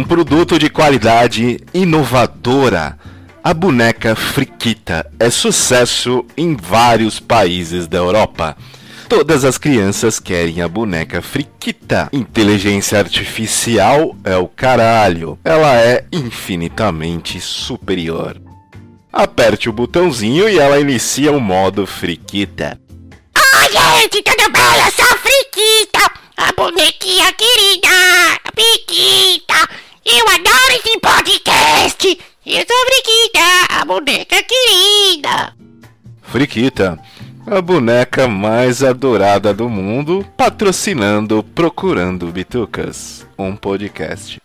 Um 0.00 0.04
produto 0.04 0.58
de 0.58 0.70
qualidade 0.70 1.60
inovadora. 1.74 2.98
A 3.44 3.52
boneca 3.52 4.16
Friquita 4.16 5.06
é 5.20 5.28
sucesso 5.28 6.24
em 6.38 6.56
vários 6.56 7.20
países 7.20 7.86
da 7.86 7.98
Europa. 7.98 8.56
Todas 9.10 9.44
as 9.44 9.58
crianças 9.58 10.18
querem 10.18 10.62
a 10.62 10.68
boneca 10.68 11.20
Friquita. 11.20 12.08
Inteligência 12.14 12.98
artificial 12.98 14.16
é 14.24 14.38
o 14.38 14.48
caralho. 14.48 15.38
Ela 15.44 15.76
é 15.76 16.06
infinitamente 16.10 17.38
superior. 17.38 18.40
Aperte 19.12 19.68
o 19.68 19.72
botãozinho 19.72 20.48
e 20.48 20.58
ela 20.58 20.80
inicia 20.80 21.30
o 21.30 21.38
modo 21.38 21.86
Friquita. 21.86 22.80
Oi, 23.36 23.70
gente, 23.70 24.22
tudo 24.22 24.50
bem? 24.50 24.62
Eu 24.82 24.92
sou 24.92 25.04
a 25.04 25.18
Friquita, 25.18 26.10
a 26.38 26.52
bonequinha 26.52 27.30
querida, 27.34 28.40
Friquita. 28.54 29.79
Eu 30.04 30.28
adoro 30.28 30.72
esse 30.72 30.98
podcast. 30.98 32.18
Eu 32.46 32.64
sou 32.66 32.76
a 32.76 32.86
Friquita, 32.86 33.80
a 33.80 33.84
boneca 33.84 34.42
querida. 34.42 35.54
Friquita, 36.22 36.98
a 37.46 37.60
boneca 37.60 38.26
mais 38.26 38.82
adorada 38.82 39.52
do 39.52 39.68
mundo, 39.68 40.26
patrocinando 40.36 41.42
Procurando 41.42 42.26
Bitucas, 42.28 43.26
um 43.38 43.54
podcast. 43.54 44.40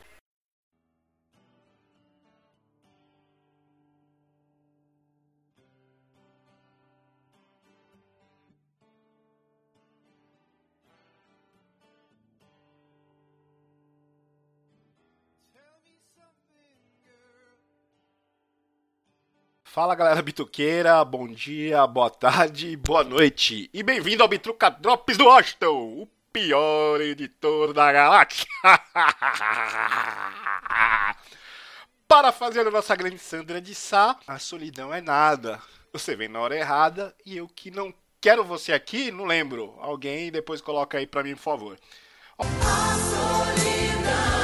Fala 19.76 19.94
galera 19.94 20.22
bituqueira, 20.22 21.04
bom 21.04 21.28
dia, 21.28 21.86
boa 21.86 22.10
tarde, 22.10 22.78
boa 22.78 23.04
noite 23.04 23.70
e 23.74 23.84
bem-vindo 23.84 24.24
ao 24.24 24.30
Bitruca 24.30 24.70
Drops 24.70 25.18
do 25.18 25.26
Washington, 25.26 26.02
o 26.02 26.08
pior 26.32 27.02
editor 27.02 27.74
da 27.74 27.92
galáxia. 27.92 28.48
Para 32.08 32.32
fazer 32.32 32.66
a 32.66 32.72
nossa 32.72 32.96
grande 32.96 33.20
Sandra 33.20 33.60
de 33.60 33.76
Sá, 33.76 34.18
a 34.26 34.40
solidão 34.40 34.94
é 34.94 35.02
nada. 35.02 35.62
Você 35.92 36.16
vem 36.16 36.30
na 36.30 36.40
hora 36.40 36.56
errada 36.56 37.14
e 37.26 37.36
eu 37.36 37.46
que 37.46 37.70
não 37.70 37.94
quero 38.22 38.46
você 38.46 38.72
aqui, 38.72 39.12
não 39.12 39.26
lembro. 39.26 39.76
Alguém 39.82 40.32
depois 40.32 40.62
coloca 40.62 40.98
aí 40.98 41.06
pra 41.06 41.22
mim, 41.22 41.36
por 41.36 41.42
favor. 41.42 41.78
Você 42.38 44.35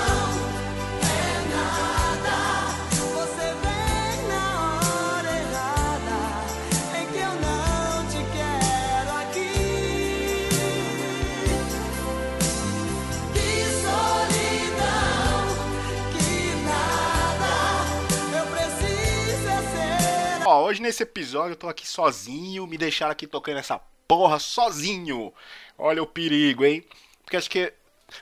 hoje 20.72 20.82
nesse 20.82 21.04
episódio 21.04 21.52
eu 21.52 21.58
tô 21.58 21.68
aqui 21.68 21.86
sozinho, 21.86 22.66
me 22.66 22.78
deixaram 22.78 23.12
aqui 23.12 23.28
tocando 23.28 23.58
essa 23.58 23.78
porra 24.08 24.40
sozinho. 24.40 25.34
Olha 25.78 26.02
o 26.02 26.08
perigo, 26.08 26.64
hein? 26.64 26.86
Porque 27.22 27.36
acho 27.36 27.50
que 27.50 27.74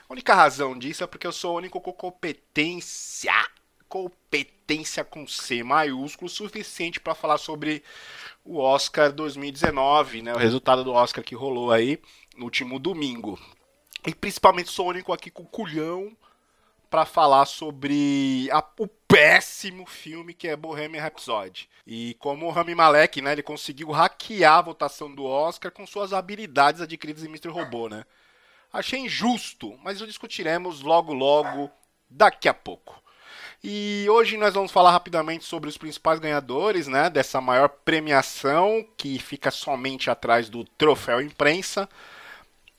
a 0.08 0.12
única 0.12 0.34
razão 0.34 0.76
disso 0.76 1.04
é 1.04 1.06
porque 1.06 1.28
eu 1.28 1.32
sou 1.32 1.54
o 1.54 1.58
único 1.58 1.80
com 1.80 1.92
competência, 1.92 3.32
competência 3.88 5.04
com 5.04 5.28
C 5.28 5.62
maiúsculo, 5.62 6.28
suficiente 6.28 6.98
pra 6.98 7.14
falar 7.14 7.38
sobre 7.38 7.84
o 8.44 8.58
Oscar 8.58 9.12
2019, 9.12 10.22
né? 10.22 10.34
O 10.34 10.38
resultado 10.38 10.82
do 10.82 10.92
Oscar 10.92 11.22
que 11.22 11.36
rolou 11.36 11.70
aí 11.70 12.00
no 12.36 12.46
último 12.46 12.80
domingo. 12.80 13.38
E 14.04 14.12
principalmente 14.12 14.72
sou 14.72 14.86
o 14.86 14.90
único 14.90 15.12
aqui 15.12 15.30
com 15.30 15.44
culhão 15.44 16.16
pra 16.90 17.06
falar 17.06 17.46
sobre 17.46 18.48
a- 18.52 18.64
o 18.78 18.86
péssimo 18.86 19.86
filme 19.86 20.34
que 20.34 20.48
é 20.48 20.56
Bohemian 20.56 21.00
Rhapsody. 21.00 21.68
E 21.86 22.14
como 22.18 22.46
o 22.46 22.50
Rami 22.50 22.74
Malek, 22.74 23.22
né, 23.22 23.32
ele 23.32 23.42
conseguiu 23.42 23.90
hackear 23.90 24.58
a 24.58 24.62
votação 24.62 25.12
do 25.14 25.24
Oscar 25.24 25.70
com 25.70 25.86
suas 25.86 26.12
habilidades 26.12 26.80
adquiridas 26.80 27.24
em 27.24 27.28
Mr. 27.28 27.48
Robô, 27.48 27.88
né? 27.88 28.04
Achei 28.72 29.00
injusto, 29.00 29.76
mas 29.82 30.00
o 30.00 30.06
discutiremos 30.06 30.80
logo 30.82 31.12
logo 31.12 31.70
daqui 32.08 32.48
a 32.48 32.54
pouco. 32.54 33.00
E 33.62 34.06
hoje 34.08 34.36
nós 34.36 34.54
vamos 34.54 34.72
falar 34.72 34.90
rapidamente 34.90 35.44
sobre 35.44 35.68
os 35.68 35.76
principais 35.76 36.18
ganhadores, 36.18 36.86
né, 36.86 37.10
dessa 37.10 37.40
maior 37.40 37.68
premiação 37.68 38.86
que 38.96 39.18
fica 39.18 39.50
somente 39.50 40.08
atrás 40.10 40.48
do 40.48 40.64
troféu 40.64 41.20
imprensa. 41.20 41.88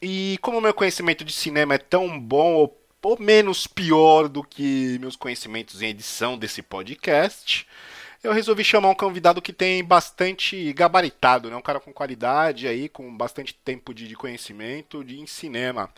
E 0.01 0.39
como 0.41 0.59
meu 0.59 0.73
conhecimento 0.73 1.23
de 1.23 1.31
cinema 1.31 1.75
é 1.75 1.77
tão 1.77 2.19
bom 2.19 2.53
ou, 2.55 2.80
ou 3.01 3.19
menos 3.19 3.67
pior 3.67 4.27
do 4.27 4.43
que 4.43 4.97
meus 4.99 5.15
conhecimentos 5.15 5.81
em 5.81 5.87
edição 5.87 6.37
desse 6.37 6.61
podcast, 6.61 7.67
eu 8.23 8.31
resolvi 8.31 8.63
chamar 8.63 8.89
um 8.89 8.95
convidado 8.95 9.41
que 9.41 9.51
tem 9.51 9.83
bastante 9.83 10.71
gabaritado, 10.73 11.49
né? 11.49 11.55
Um 11.55 11.61
cara 11.61 11.79
com 11.79 11.91
qualidade 11.91 12.67
aí, 12.67 12.87
com 12.87 13.15
bastante 13.17 13.53
tempo 13.53 13.93
de, 13.93 14.15
conhecimento 14.15 15.03
de, 15.03 15.19
em 15.19 15.25
cinema. 15.25 15.89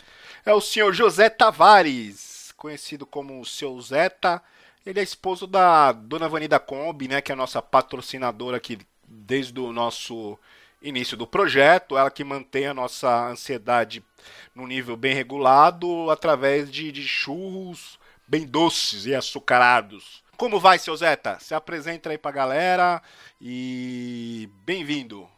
É 0.45 0.53
o 0.53 0.61
senhor 0.61 0.93
José 0.93 1.29
Tavares, 1.29 2.53
conhecido 2.55 3.05
como 3.05 3.41
o 3.41 3.45
seu 3.45 3.79
Zeta. 3.81 4.41
Ele 4.85 5.01
é 5.01 5.03
esposo 5.03 5.45
da 5.45 5.91
dona 5.91 6.29
Vanida 6.29 6.59
Kombi, 6.59 7.09
né? 7.09 7.21
Que 7.21 7.31
é 7.31 7.35
a 7.35 7.37
nossa 7.37 7.61
patrocinadora 7.61 8.55
aqui 8.55 8.79
desde 9.05 9.59
o 9.59 9.73
nosso 9.73 10.39
início 10.83 11.17
do 11.17 11.25
projeto. 11.25 11.97
Ela 11.97 12.11
que 12.11 12.23
mantém 12.23 12.67
a 12.67 12.73
nossa 12.73 13.27
ansiedade 13.27 14.03
num 14.53 14.67
nível 14.67 14.95
bem 14.95 15.15
regulado 15.15 16.11
através 16.11 16.71
de, 16.71 16.91
de 16.91 17.07
churros 17.07 17.97
bem 18.27 18.45
doces 18.45 19.05
e 19.05 19.15
açucarados. 19.15 20.23
Como 20.37 20.59
vai, 20.59 20.79
seu 20.79 20.95
Zeta? 20.95 21.39
Se 21.39 21.53
apresenta 21.53 22.09
aí 22.09 22.17
pra 22.17 22.31
galera 22.31 23.01
e 23.39 24.49
bem-vindo. 24.65 25.29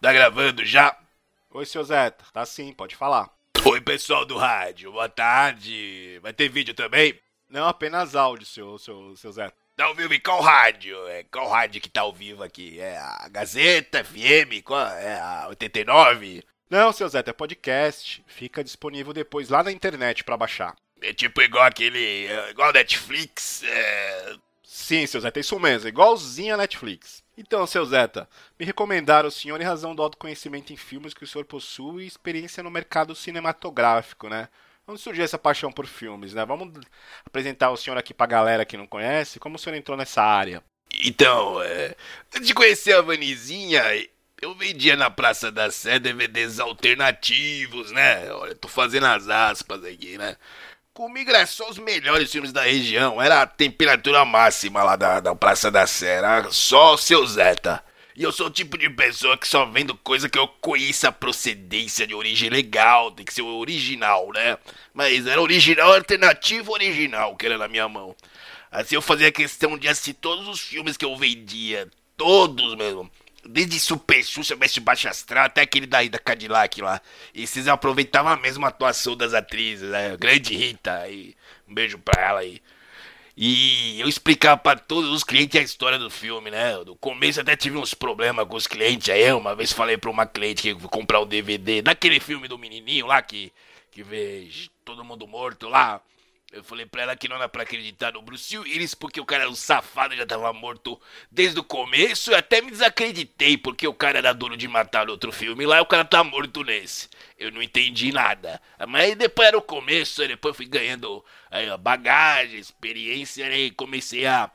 Tá 0.00 0.12
gravando 0.12 0.64
já? 0.64 0.96
Oi, 1.50 1.64
seu 1.64 1.84
Zeta. 1.84 2.24
Tá 2.32 2.44
sim, 2.44 2.72
pode 2.72 2.96
falar. 2.96 3.30
Oi, 3.64 3.80
pessoal 3.80 4.26
do 4.26 4.36
rádio, 4.36 4.92
boa 4.92 5.08
tarde. 5.08 6.18
Vai 6.20 6.32
ter 6.32 6.48
vídeo 6.48 6.74
também? 6.74 7.18
Não 7.48 7.66
apenas 7.66 8.14
áudio, 8.14 8.44
seu, 8.44 8.78
seu, 8.78 9.16
seu 9.16 9.32
Zeta. 9.32 9.63
Tá 9.76 9.86
ao 9.86 9.94
vivo 9.94 10.14
em 10.14 10.20
qual 10.20 10.40
rádio? 10.40 10.96
É 11.08 11.24
qual 11.24 11.48
rádio 11.48 11.80
que 11.80 11.88
tá 11.88 12.02
ao 12.02 12.12
vivo 12.12 12.44
aqui? 12.44 12.78
É 12.78 12.96
a 12.96 13.28
Gazeta 13.28 14.04
FM? 14.04 14.62
Qual? 14.64 14.86
É 14.86 15.18
a 15.18 15.46
89? 15.48 16.44
Não, 16.70 16.92
seu 16.92 17.08
Zeta, 17.08 17.30
é 17.30 17.32
podcast. 17.32 18.24
Fica 18.26 18.62
disponível 18.62 19.12
depois 19.12 19.48
lá 19.48 19.64
na 19.64 19.72
internet 19.72 20.22
pra 20.22 20.36
baixar. 20.36 20.76
É 21.02 21.12
tipo 21.12 21.42
igual 21.42 21.64
aquele. 21.64 22.26
é, 22.26 22.50
igual 22.50 22.72
Netflix. 22.72 23.64
É. 23.64 24.36
Sim, 24.62 25.06
seu 25.06 25.20
Zeta, 25.20 25.38
é 25.38 25.42
isso 25.42 25.58
mesmo, 25.58 25.88
igualzinho 25.88 26.54
a 26.54 26.56
Netflix. 26.56 27.22
Então, 27.36 27.66
seu 27.66 27.84
Zeta, 27.84 28.28
me 28.58 28.64
recomendaram 28.64 29.28
o 29.28 29.32
senhor 29.32 29.60
em 29.60 29.64
razão 29.64 29.94
do 29.94 30.02
autoconhecimento 30.02 30.72
em 30.72 30.76
filmes 30.76 31.14
que 31.14 31.24
o 31.24 31.26
senhor 31.26 31.44
possui 31.44 32.04
e 32.04 32.06
experiência 32.06 32.62
no 32.62 32.70
mercado 32.70 33.14
cinematográfico, 33.14 34.28
né? 34.28 34.48
Onde 34.86 35.00
surgiu 35.00 35.24
essa 35.24 35.38
paixão 35.38 35.72
por 35.72 35.86
filmes, 35.86 36.34
né? 36.34 36.44
Vamos 36.44 36.72
apresentar 37.24 37.70
o 37.70 37.76
senhor 37.76 37.96
aqui 37.96 38.12
pra 38.12 38.26
galera 38.26 38.66
que 38.66 38.76
não 38.76 38.86
conhece. 38.86 39.40
Como 39.40 39.56
o 39.56 39.58
senhor 39.58 39.76
entrou 39.76 39.96
nessa 39.96 40.22
área? 40.22 40.62
Então, 41.02 41.62
é. 41.62 41.94
Antes 42.34 42.46
de 42.46 42.54
conhecer 42.54 42.94
a 42.94 43.00
Vanizinha, 43.00 43.82
eu 44.42 44.54
vendia 44.54 44.96
na 44.96 45.10
Praça 45.10 45.50
da 45.50 45.70
Sé 45.70 45.98
DVDs 45.98 46.60
alternativos, 46.60 47.90
né? 47.92 48.30
Olha, 48.32 48.54
tô 48.54 48.68
fazendo 48.68 49.06
as 49.06 49.28
aspas 49.28 49.84
aqui, 49.84 50.18
né? 50.18 50.36
Comigo 50.92 51.30
era 51.30 51.44
só 51.46 51.68
os 51.68 51.78
melhores 51.78 52.30
filmes 52.30 52.52
da 52.52 52.62
região. 52.62 53.20
Era 53.20 53.42
a 53.42 53.46
temperatura 53.46 54.24
máxima 54.24 54.82
lá 54.82 54.96
da, 54.96 55.18
da 55.18 55.34
Praça 55.34 55.70
da 55.70 55.86
Sé. 55.86 56.18
Era 56.18 56.50
só 56.52 56.94
o 56.94 56.98
seu 56.98 57.26
Zeta. 57.26 57.83
E 58.16 58.22
eu 58.22 58.30
sou 58.30 58.46
o 58.46 58.50
tipo 58.50 58.78
de 58.78 58.88
pessoa 58.88 59.36
que 59.36 59.48
só 59.48 59.66
vendo 59.66 59.94
coisa 59.96 60.28
que 60.28 60.38
eu 60.38 60.46
conheça 60.46 61.08
a 61.08 61.12
procedência 61.12 62.06
de 62.06 62.14
origem 62.14 62.48
legal. 62.48 63.10
Tem 63.10 63.24
que 63.24 63.34
ser 63.34 63.42
original, 63.42 64.30
né? 64.32 64.56
Mas 64.92 65.26
era 65.26 65.42
original, 65.42 65.92
alternativo 65.92 66.72
original 66.72 67.34
que 67.36 67.46
era 67.46 67.58
na 67.58 67.66
minha 67.66 67.88
mão. 67.88 68.14
Assim 68.70 68.94
eu 68.94 69.02
fazia 69.02 69.32
questão 69.32 69.76
de 69.76 69.88
assistir 69.88 70.14
todos 70.14 70.46
os 70.46 70.60
filmes 70.60 70.96
que 70.96 71.04
eu 71.04 71.16
vendia. 71.16 71.88
Todos 72.16 72.76
mesmo. 72.76 73.10
Desde 73.44 73.78
Super 73.80 74.24
Xuxa, 74.24 74.56
Mestre 74.56 74.80
Baixo 74.80 75.08
Astral, 75.08 75.46
até 75.46 75.62
aquele 75.62 75.86
daí 75.86 76.08
da 76.08 76.18
Cadillac 76.18 76.80
lá. 76.80 77.00
E 77.34 77.46
vocês 77.46 77.68
aproveitavam 77.68 78.32
a 78.32 78.36
mesma 78.36 78.68
atuação 78.68 79.16
das 79.16 79.34
atrizes, 79.34 79.90
né? 79.90 80.16
Grande 80.16 80.56
Rita, 80.56 81.08
e 81.08 81.36
um 81.68 81.74
beijo 81.74 81.98
pra 81.98 82.22
ela 82.22 82.40
aí. 82.40 82.54
E 82.54 82.62
eu 83.36 84.08
explicava 84.08 84.56
pra 84.56 84.76
todos 84.76 85.10
os 85.10 85.24
clientes 85.24 85.60
a 85.60 85.64
história 85.64 85.98
do 85.98 86.08
filme, 86.08 86.50
né? 86.50 86.76
No 86.84 86.94
começo 86.96 87.40
até 87.40 87.56
tive 87.56 87.76
uns 87.76 87.92
problemas 87.92 88.46
com 88.46 88.54
os 88.54 88.66
clientes 88.66 89.08
aí. 89.08 89.32
Uma 89.32 89.56
vez 89.56 89.72
falei 89.72 89.96
pra 89.96 90.10
uma 90.10 90.24
cliente 90.24 90.62
que 90.62 90.68
ia 90.68 90.74
comprar 90.88 91.18
o 91.18 91.26
DVD 91.26 91.82
daquele 91.82 92.20
filme 92.20 92.46
do 92.46 92.56
menininho 92.56 93.06
lá 93.06 93.20
que, 93.20 93.52
que 93.90 94.04
vê 94.04 94.48
todo 94.84 95.04
mundo 95.04 95.26
morto 95.26 95.68
lá. 95.68 96.00
Eu 96.54 96.62
falei 96.62 96.86
pra 96.86 97.02
ela 97.02 97.16
que 97.16 97.26
não 97.26 97.34
era 97.34 97.48
pra 97.48 97.64
acreditar 97.64 98.12
no 98.12 98.22
Bruce 98.22 98.56
Willis 98.56 98.94
porque 98.94 99.20
o 99.20 99.26
cara 99.26 99.42
era 99.42 99.50
um 99.50 99.56
safado 99.56 100.14
já 100.14 100.24
tava 100.24 100.52
morto 100.52 101.00
desde 101.28 101.58
o 101.58 101.64
começo. 101.64 102.30
Eu 102.30 102.36
até 102.38 102.60
me 102.60 102.70
desacreditei 102.70 103.58
porque 103.58 103.88
o 103.88 103.92
cara 103.92 104.18
era 104.18 104.32
dono 104.32 104.56
de 104.56 104.68
matar 104.68 105.04
no 105.04 105.10
outro 105.12 105.32
filme 105.32 105.66
lá 105.66 105.78
e 105.78 105.80
o 105.80 105.86
cara 105.86 106.04
tá 106.04 106.22
morto 106.22 106.62
nesse. 106.62 107.08
Eu 107.36 107.50
não 107.50 107.60
entendi 107.60 108.12
nada. 108.12 108.62
Mas 108.86 109.16
depois 109.16 109.48
era 109.48 109.58
o 109.58 109.62
começo, 109.62 110.26
depois 110.28 110.56
fui 110.56 110.66
ganhando 110.66 111.24
aí, 111.50 111.76
bagagem, 111.76 112.60
experiência 112.60 113.48
né, 113.48 113.58
e 113.58 113.70
comecei 113.72 114.24
a 114.24 114.48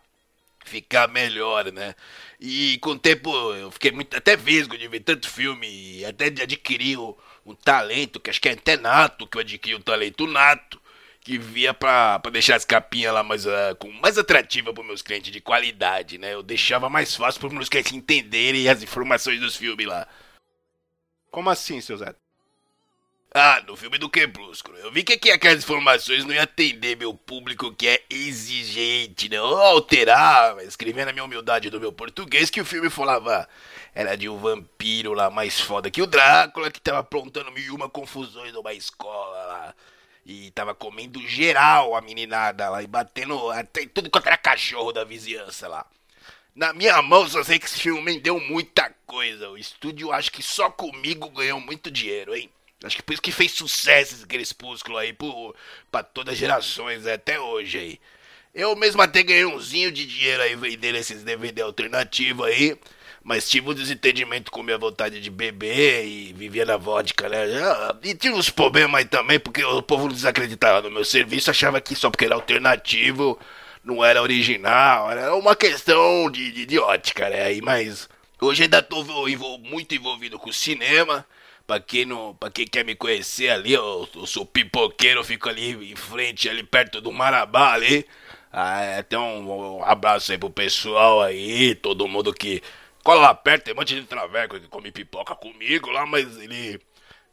ficar 0.63 1.09
melhor, 1.09 1.69
né? 1.71 1.93
E 2.39 2.77
com 2.79 2.91
o 2.91 2.99
tempo 2.99 3.29
eu 3.53 3.71
fiquei 3.71 3.91
muito 3.91 4.15
até 4.15 4.37
vesgo 4.37 4.77
de 4.77 4.87
ver 4.87 5.01
tanto 5.01 5.29
filme 5.29 6.05
até 6.05 6.29
de 6.29 6.41
adquirir 6.41 6.97
um, 6.97 7.13
um 7.45 7.55
talento, 7.55 8.19
que 8.21 8.29
acho 8.29 8.39
que 8.39 8.47
é 8.47 8.53
até 8.53 8.77
nato, 8.77 9.27
que 9.27 9.37
eu 9.37 9.41
adquiri 9.41 9.75
um 9.75 9.81
talento 9.81 10.25
nato, 10.27 10.78
que 11.29 11.37
via 11.37 11.75
pra, 11.75 12.17
pra 12.17 12.31
deixar 12.31 12.55
as 12.55 12.65
capinhas 12.65 13.13
lá 13.13 13.21
mais, 13.21 13.45
uh, 13.45 13.75
com, 13.77 13.91
mais 13.91 14.17
atrativa 14.17 14.73
pros 14.73 14.87
meus 14.87 15.03
clientes 15.03 15.31
de 15.31 15.39
qualidade, 15.39 16.17
né? 16.17 16.33
Eu 16.33 16.41
deixava 16.41 16.89
mais 16.89 17.15
fácil 17.15 17.39
pros 17.39 17.53
meus 17.53 17.69
clientes 17.69 17.93
entenderem 17.93 18.67
as 18.67 18.81
informações 18.81 19.39
dos 19.39 19.55
filmes 19.55 19.85
lá. 19.85 20.07
Como 21.29 21.47
assim, 21.51 21.79
seu 21.81 21.97
Zé? 21.97 22.15
Ah, 23.31 23.61
no 23.67 23.75
filme 23.75 23.99
do 23.99 24.09
Crepúsculo. 24.09 24.75
Eu 24.79 24.91
vi 24.91 25.03
que 25.03 25.13
aqui 25.13 25.29
aquelas 25.29 25.59
informações 25.59 26.25
não 26.25 26.33
iam 26.33 26.41
atender 26.41 26.97
meu 26.97 27.13
público 27.13 27.71
que 27.75 27.87
é 27.87 28.03
exigente, 28.09 29.29
não 29.29 29.55
alterar, 29.55 30.57
escrevendo 30.63 31.05
na 31.05 31.13
minha 31.13 31.25
humildade 31.25 31.69
do 31.69 31.79
meu 31.79 31.93
português 31.93 32.49
que 32.49 32.59
o 32.59 32.65
filme 32.65 32.89
falava 32.89 33.47
era 33.93 34.15
de 34.15 34.27
um 34.27 34.39
vampiro 34.39 35.13
lá 35.13 35.29
mais 35.29 35.59
foda 35.59 35.91
que 35.91 36.01
o 36.01 36.07
Drácula 36.07 36.71
que 36.71 36.81
tava 36.81 36.99
aprontando 36.99 37.51
mil 37.51 37.65
e 37.65 37.69
uma 37.69 37.87
confusões 37.87 38.51
numa 38.51 38.73
escola 38.73 39.45
lá. 39.45 39.75
E 40.25 40.51
tava 40.51 40.75
comendo 40.75 41.19
geral 41.27 41.95
a 41.95 42.01
meninada 42.01 42.69
lá 42.69 42.83
e 42.83 42.87
batendo 42.87 43.49
até 43.51 43.85
tudo 43.87 44.09
era 44.25 44.37
cachorro 44.37 44.91
da 44.91 45.03
vizinhança 45.03 45.67
lá. 45.67 45.85
Na 46.55 46.73
minha 46.73 47.01
mão, 47.01 47.27
só 47.27 47.43
sei 47.43 47.57
que 47.57 47.65
esse 47.65 47.79
filme 47.79 48.19
deu 48.19 48.39
muita 48.39 48.93
coisa. 49.05 49.49
O 49.49 49.57
estúdio 49.57 50.11
acho 50.11 50.31
que 50.31 50.43
só 50.43 50.69
comigo 50.69 51.29
ganhou 51.29 51.59
muito 51.59 51.89
dinheiro, 51.89 52.35
hein? 52.35 52.49
Acho 52.83 52.95
que 52.95 53.03
por 53.03 53.13
isso 53.13 53.21
que 53.21 53.31
fez 53.31 53.51
sucesso 53.51 54.15
esse 54.15 54.25
Crepúsculo 54.25 54.97
aí 54.97 55.11
por, 55.11 55.55
pra 55.91 56.01
todas 56.01 56.33
as 56.33 56.39
gerações, 56.39 57.05
até 57.07 57.39
hoje 57.39 57.77
aí. 57.77 57.99
Eu 58.53 58.75
mesmo 58.75 59.01
até 59.01 59.21
ganhei 59.21 59.45
umzinho 59.45 59.91
de 59.91 60.05
dinheiro 60.05 60.41
aí 60.41 60.55
vendendo 60.55 60.95
esses 60.95 61.23
DVD 61.23 61.61
alternativo 61.61 62.43
aí. 62.43 62.77
Mas 63.29 63.47
tive 63.47 63.69
um 63.69 63.75
desentendimento 63.75 64.49
com 64.49 64.63
minha 64.63 64.77
vontade 64.79 65.21
de 65.21 65.29
beber 65.29 66.03
e 66.03 66.33
vivia 66.33 66.65
na 66.65 66.77
vodka, 66.77 67.29
né? 67.29 67.45
E 68.01 68.15
tive 68.15 68.33
uns 68.33 68.49
problemas 68.49 69.01
aí 69.01 69.05
também, 69.05 69.39
porque 69.39 69.63
o 69.63 69.83
povo 69.83 70.09
desacreditava 70.09 70.81
no 70.81 70.89
meu 70.89 71.05
serviço, 71.05 71.51
achava 71.51 71.79
que 71.79 71.95
só 71.95 72.09
porque 72.09 72.25
era 72.25 72.33
alternativo 72.33 73.39
não 73.83 74.03
era 74.03 74.19
original, 74.19 75.11
era 75.11 75.35
uma 75.35 75.55
questão 75.55 76.29
de, 76.31 76.51
de, 76.51 76.65
de 76.65 76.79
ótica, 76.79 77.29
né? 77.29 77.53
E, 77.53 77.61
mas 77.61 78.09
hoje 78.41 78.63
ainda 78.63 78.81
tô 78.81 79.03
muito 79.59 79.93
envolvido 79.93 80.39
com 80.39 80.49
o 80.49 80.53
cinema. 80.53 81.23
Pra 81.67 81.79
quem, 81.79 82.03
não, 82.03 82.33
pra 82.33 82.49
quem 82.49 82.65
quer 82.65 82.83
me 82.83 82.95
conhecer 82.95 83.49
ali, 83.49 83.73
eu, 83.73 84.09
eu 84.15 84.25
sou 84.25 84.43
pipoqueiro, 84.43 85.19
eu 85.19 85.23
fico 85.23 85.47
ali 85.47 85.91
em 85.91 85.95
frente, 85.95 86.49
ali 86.49 86.63
perto 86.63 86.99
do 86.99 87.11
Marabá 87.11 87.73
ali. 87.73 88.07
Ah, 88.51 88.97
até 88.97 89.19
um, 89.19 89.77
um 89.77 89.83
abraço 89.85 90.31
aí 90.31 90.37
pro 90.39 90.49
pessoal 90.49 91.21
aí, 91.21 91.75
todo 91.75 92.07
mundo 92.07 92.33
que 92.33 92.63
cola 93.03 93.21
lá 93.21 93.35
perto, 93.35 93.65
tem 93.65 93.73
um 93.73 93.77
monte 93.77 93.95
de 93.95 94.05
traveco 94.05 94.59
que 94.59 94.67
come 94.67 94.91
pipoca 94.91 95.35
comigo 95.35 95.89
lá, 95.89 96.05
mas 96.05 96.37
ele. 96.37 96.79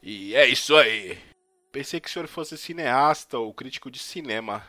E 0.03 0.35
é 0.35 0.47
isso 0.47 0.77
aí. 0.77 1.19
Pensei 1.73 2.01
que 2.01 2.09
o 2.09 2.11
senhor 2.11 2.29
fosse 2.29 2.57
cineasta 2.57 3.39
ou 3.39 3.53
crítico 3.53 3.91
de 3.91 3.99
cinema. 3.99 4.67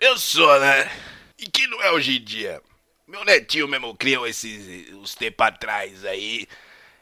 Eu 0.00 0.18
sou, 0.18 0.58
né? 0.60 0.90
E 1.38 1.46
que 1.46 1.66
não 1.66 1.82
é 1.82 1.92
hoje 1.92 2.18
em 2.18 2.22
dia. 2.22 2.60
Meu 3.06 3.24
netinho 3.24 3.66
mesmo 3.66 3.94
criou 3.94 4.26
esses 4.26 4.92
uns 4.92 5.14
tempos 5.14 5.46
atrás 5.46 6.04
aí. 6.04 6.46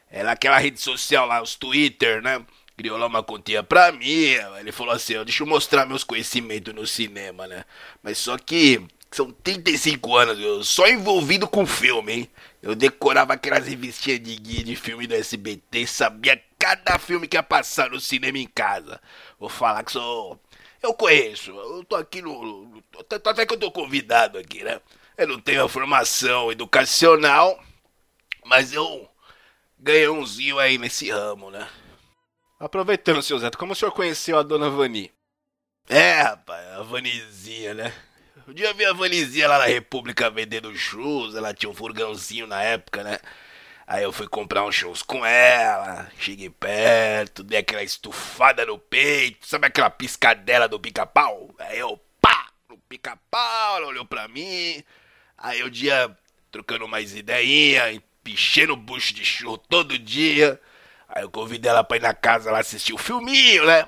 Era 0.09 0.31
aquela 0.31 0.57
rede 0.57 0.79
social 0.79 1.25
lá, 1.27 1.41
os 1.41 1.55
Twitter, 1.55 2.21
né? 2.21 2.43
Criou 2.75 2.97
lá 2.97 3.07
uma 3.07 3.21
continha 3.21 3.61
pra 3.61 3.91
mim. 3.91 4.33
Ele 4.59 4.71
falou 4.71 4.93
assim: 4.93 5.17
ó, 5.17 5.23
deixa 5.23 5.43
eu 5.43 5.47
mostrar 5.47 5.85
meus 5.85 6.03
conhecimentos 6.03 6.73
no 6.73 6.87
cinema, 6.87 7.47
né? 7.47 7.65
Mas 8.01 8.17
só 8.17 8.37
que 8.37 8.81
são 9.11 9.31
35 9.31 10.15
anos, 10.15 10.39
eu 10.39 10.63
só 10.63 10.87
envolvido 10.87 11.47
com 11.47 11.65
filme, 11.65 12.13
hein? 12.13 12.31
Eu 12.61 12.75
decorava 12.75 13.33
aquelas 13.33 13.67
revistinhas 13.67 14.19
de 14.19 14.35
guia 14.35 14.63
de 14.63 14.75
filme 14.75 15.07
do 15.07 15.15
SBT, 15.15 15.87
sabia 15.87 16.43
cada 16.57 16.99
filme 16.99 17.27
que 17.27 17.37
ia 17.37 17.43
passar 17.43 17.89
no 17.89 17.99
cinema 17.99 18.37
em 18.37 18.47
casa. 18.47 19.01
Vou 19.39 19.49
falar 19.49 19.83
que 19.83 19.93
sou. 19.93 20.39
Eu 20.81 20.93
conheço, 20.93 21.51
eu 21.51 21.83
tô 21.85 21.95
aqui 21.95 22.21
no. 22.21 22.83
até 23.25 23.45
que 23.45 23.53
eu 23.53 23.59
tô 23.59 23.71
convidado 23.71 24.37
aqui, 24.37 24.63
né? 24.63 24.81
Eu 25.17 25.27
não 25.27 25.39
tenho 25.39 25.63
a 25.63 25.69
formação 25.69 26.51
educacional, 26.51 27.61
mas 28.45 28.73
eu 28.73 29.09
ganhei 29.77 30.07
umzinho 30.09 30.59
aí 30.59 30.77
nesse 30.77 31.09
ramo, 31.09 31.49
né? 31.49 31.67
Aproveitando, 32.59 33.21
seu 33.21 33.39
Zé, 33.39 33.49
como 33.51 33.71
o 33.71 33.75
senhor 33.75 33.91
conheceu 33.91 34.37
a 34.37 34.43
dona 34.43 34.69
Vani? 34.69 35.11
É, 35.87 36.21
rapaz, 36.21 36.67
a 36.67 36.83
Vanizinha, 36.83 37.73
né? 37.73 37.93
Um 38.49 38.53
dia 38.53 38.65
eu 38.65 38.73
vi 38.73 38.83
a 38.83 38.93
Vanizinha 38.93 39.47
lá 39.47 39.59
na 39.59 39.65
República 39.65 40.27
vendendo 40.27 40.75
shows, 40.75 41.35
ela 41.35 41.53
tinha 41.53 41.69
um 41.69 41.73
furgãozinho 41.75 42.47
na 42.47 42.63
época, 42.63 43.03
né? 43.03 43.19
Aí 43.85 44.03
eu 44.03 44.11
fui 44.11 44.27
comprar 44.27 44.65
uns 44.65 44.73
shows 44.73 45.03
com 45.03 45.23
ela, 45.23 46.11
cheguei 46.17 46.49
perto, 46.49 47.43
dei 47.43 47.59
aquela 47.59 47.83
estufada 47.83 48.65
no 48.65 48.79
peito, 48.79 49.45
sabe 49.45 49.67
aquela 49.67 49.91
piscadela 49.91 50.67
do 50.67 50.79
pica-pau? 50.79 51.53
Aí 51.59 51.77
eu, 51.77 52.01
pá, 52.19 52.47
no 52.67 52.75
pica-pau, 52.89 53.77
ela 53.77 53.85
olhou 53.85 54.03
pra 54.03 54.27
mim, 54.27 54.83
aí 55.37 55.61
o 55.61 55.69
dia 55.69 56.09
trocando 56.49 56.87
mais 56.87 57.15
ideinha, 57.15 58.01
pichando 58.23 58.75
bucho 58.75 59.13
de 59.13 59.23
show 59.23 59.59
todo 59.59 59.95
dia, 59.95 60.59
aí 61.07 61.21
eu 61.21 61.29
convidei 61.29 61.69
ela 61.69 61.83
pra 61.83 61.97
ir 61.97 62.01
na 62.01 62.15
casa 62.15 62.51
lá 62.51 62.61
assistir 62.61 62.93
o 62.93 62.97
filminho, 62.97 63.67
né? 63.67 63.87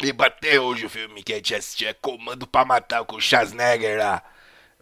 Lembro 0.00 0.26
até 0.26 0.60
hoje 0.60 0.86
o 0.86 0.90
filme 0.90 1.22
que 1.22 1.32
a 1.32 1.36
gente 1.36 1.54
assistiu 1.54 1.88
é 1.88 1.94
Comando 1.94 2.46
pra 2.46 2.64
Matar 2.64 3.04
com 3.04 3.16
o 3.16 3.20
Schwarzenegger 3.20 3.98
lá. 3.98 4.22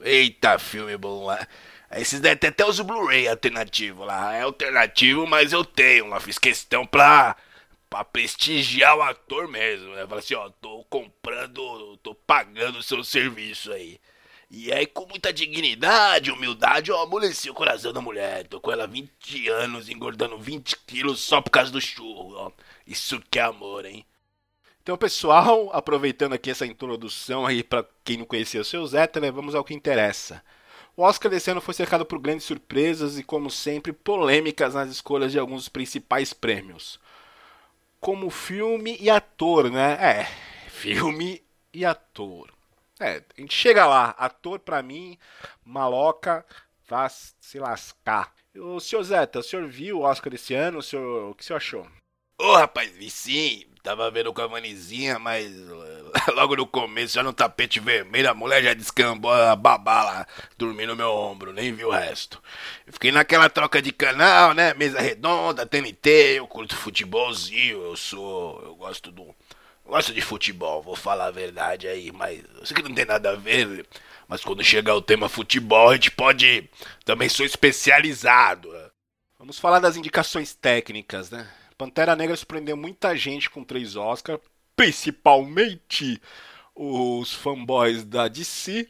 Eita, 0.01 0.59
filme 0.59 0.97
bom 0.97 1.27
lá. 1.27 1.47
Esses 1.93 2.21
daí 2.21 2.37
tem 2.37 2.51
até 2.51 2.65
os 2.65 2.81
Blu-ray 2.81 3.29
alternativo 3.29 4.05
lá. 4.05 4.35
É 4.35 4.43
alternativo, 4.43 5.27
mas 5.27 5.53
eu 5.53 5.65
tenho 5.65 6.09
lá. 6.09 6.21
Fiz 6.21 6.39
questão 6.39 6.87
pra, 6.87 7.37
pra 7.89 8.05
prestigiar 8.05 8.97
o 8.97 9.03
ator 9.03 9.49
mesmo. 9.49 9.95
Né? 9.95 10.07
Falei 10.07 10.21
assim, 10.25 10.35
ó, 10.35 10.49
tô 10.61 10.85
comprando, 10.85 11.97
tô 11.99 12.15
pagando 12.15 12.79
o 12.79 12.83
seu 12.83 13.03
serviço 13.05 13.73
aí. 13.73 14.01
E 14.51 14.73
aí, 14.73 14.87
com 14.87 15.07
muita 15.07 15.33
dignidade, 15.33 16.33
humildade, 16.33 16.91
eu 16.91 16.99
amoleci 17.01 17.51
o 17.51 17.55
coração 17.55 17.93
da 17.93 18.01
mulher. 18.01 18.47
Tô 18.49 18.61
com 18.61 18.73
ela 18.73 18.85
há 18.85 18.87
20 18.87 19.49
anos, 19.49 19.89
engordando 19.89 20.39
20 20.39 20.77
quilos 20.87 21.21
só 21.21 21.41
por 21.41 21.51
causa 21.51 21.71
do 21.71 21.81
churro, 21.81 22.35
ó. 22.37 22.53
Isso 22.87 23.21
que 23.31 23.39
é 23.39 23.43
amor, 23.43 23.85
hein? 23.87 24.05
Então, 24.91 24.99
pessoal, 24.99 25.71
aproveitando 25.73 26.33
aqui 26.33 26.51
essa 26.51 26.67
introdução 26.67 27.47
aí 27.47 27.63
para 27.63 27.87
quem 28.03 28.17
não 28.17 28.25
conhecia 28.25 28.61
o 28.61 28.65
seu 28.65 28.85
Zeta, 28.85 29.21
né, 29.21 29.31
vamos 29.31 29.55
ao 29.55 29.63
que 29.63 29.73
interessa. 29.73 30.43
O 30.97 31.03
Oscar 31.03 31.31
desse 31.31 31.49
ano 31.49 31.61
foi 31.61 31.75
cercado 31.75 32.05
por 32.05 32.19
grandes 32.19 32.45
surpresas 32.45 33.17
e, 33.17 33.23
como 33.23 33.53
sempre, 33.53 33.93
polêmicas 33.93 34.75
nas 34.75 34.91
escolhas 34.91 35.31
de 35.31 35.39
alguns 35.39 35.59
dos 35.59 35.69
principais 35.69 36.33
prêmios. 36.33 36.99
Como 38.01 38.31
filme 38.31 38.97
e 38.99 39.09
ator, 39.09 39.71
né? 39.71 39.93
É, 39.93 40.25
filme 40.69 41.41
e 41.73 41.85
ator. 41.85 42.53
É, 42.99 43.23
a 43.39 43.41
gente 43.41 43.55
chega 43.55 43.87
lá, 43.87 44.11
ator 44.19 44.59
pra 44.59 44.83
mim, 44.83 45.17
maloca, 45.65 46.45
vá 46.89 47.09
se 47.09 47.61
lascar. 47.61 48.35
O 48.57 48.81
senhor 48.81 49.05
Zeta, 49.05 49.39
o 49.39 49.43
senhor 49.45 49.69
viu 49.69 49.99
o 49.99 50.03
Oscar 50.03 50.33
desse 50.33 50.53
ano? 50.53 50.79
O, 50.79 50.83
senhor, 50.83 51.31
o 51.31 51.35
que 51.37 51.45
o 51.45 51.47
senhor 51.47 51.59
achou? 51.59 51.87
Ô, 52.41 52.55
rapaz, 52.57 52.91
vi 52.97 53.11
sim. 53.11 53.67
Tava 53.83 54.11
vendo 54.11 54.33
com 54.33 54.41
a 54.41 54.47
Vanizinha, 54.47 55.19
mas 55.19 55.47
eh, 55.47 56.33
logo 56.33 56.57
no 56.57 56.67
começo, 56.67 57.15
já 57.15 57.23
no 57.23 57.35
tapete 57.35 57.79
vermelho, 57.81 58.31
a 58.31 58.35
mulher 58.35 58.63
já 58.63 58.73
descambou 58.73 59.31
a 59.31 59.55
babá 59.55 60.03
lá, 60.03 60.27
dormindo 60.57 60.89
no 60.91 60.97
meu 60.97 61.11
ombro, 61.11 61.53
nem 61.53 61.73
vi 61.73 61.85
o 61.85 61.91
resto. 61.91 62.43
Fiquei 62.87 63.13
naquela 63.13 63.51
troca 63.51 63.83
de 63.83 63.93
canal, 63.93 64.55
né? 64.55 64.73
Mesa 64.75 65.01
redonda, 65.01 65.67
TNT, 65.67 66.39
eu 66.39 66.47
curto 66.47 66.75
futebolzinho, 66.77 67.83
eu 67.83 67.97
sou. 67.97 68.63
Eu 68.63 68.75
gosto 68.75 69.13
do. 69.13 69.35
Gosto 69.85 70.15
de 70.15 70.21
futebol, 70.23 70.83
vou 70.83 70.97
falar 70.97 71.27
a 71.27 71.31
verdade 71.31 71.89
aí, 71.89 72.11
mas 72.13 72.43
eu 72.59 72.65
sei 72.65 72.75
que 72.77 72.83
não 72.83 72.95
tem 72.95 73.05
nada 73.05 73.33
a 73.33 73.37
ver, 73.37 73.87
mas 74.29 74.43
quando 74.43 74.65
chegar 74.65 74.95
o 74.95 75.03
tema 75.03 75.29
futebol, 75.29 75.91
a 75.91 75.95
gente 75.95 76.11
pode. 76.11 76.71
Também 77.05 77.29
sou 77.29 77.45
especializado. 77.45 78.71
Vamos 79.39 79.59
falar 79.59 79.81
das 79.81 79.97
indicações 79.97 80.55
técnicas, 80.55 81.31
né? 81.31 81.47
Pantera 81.81 82.15
Negra 82.15 82.37
surpreendeu 82.37 82.77
muita 82.77 83.17
gente 83.17 83.49
com 83.49 83.65
três 83.65 83.97
Oscars, 83.97 84.39
principalmente 84.77 86.21
os 86.75 87.33
fanboys 87.33 88.05
da 88.05 88.29
DC. 88.29 88.87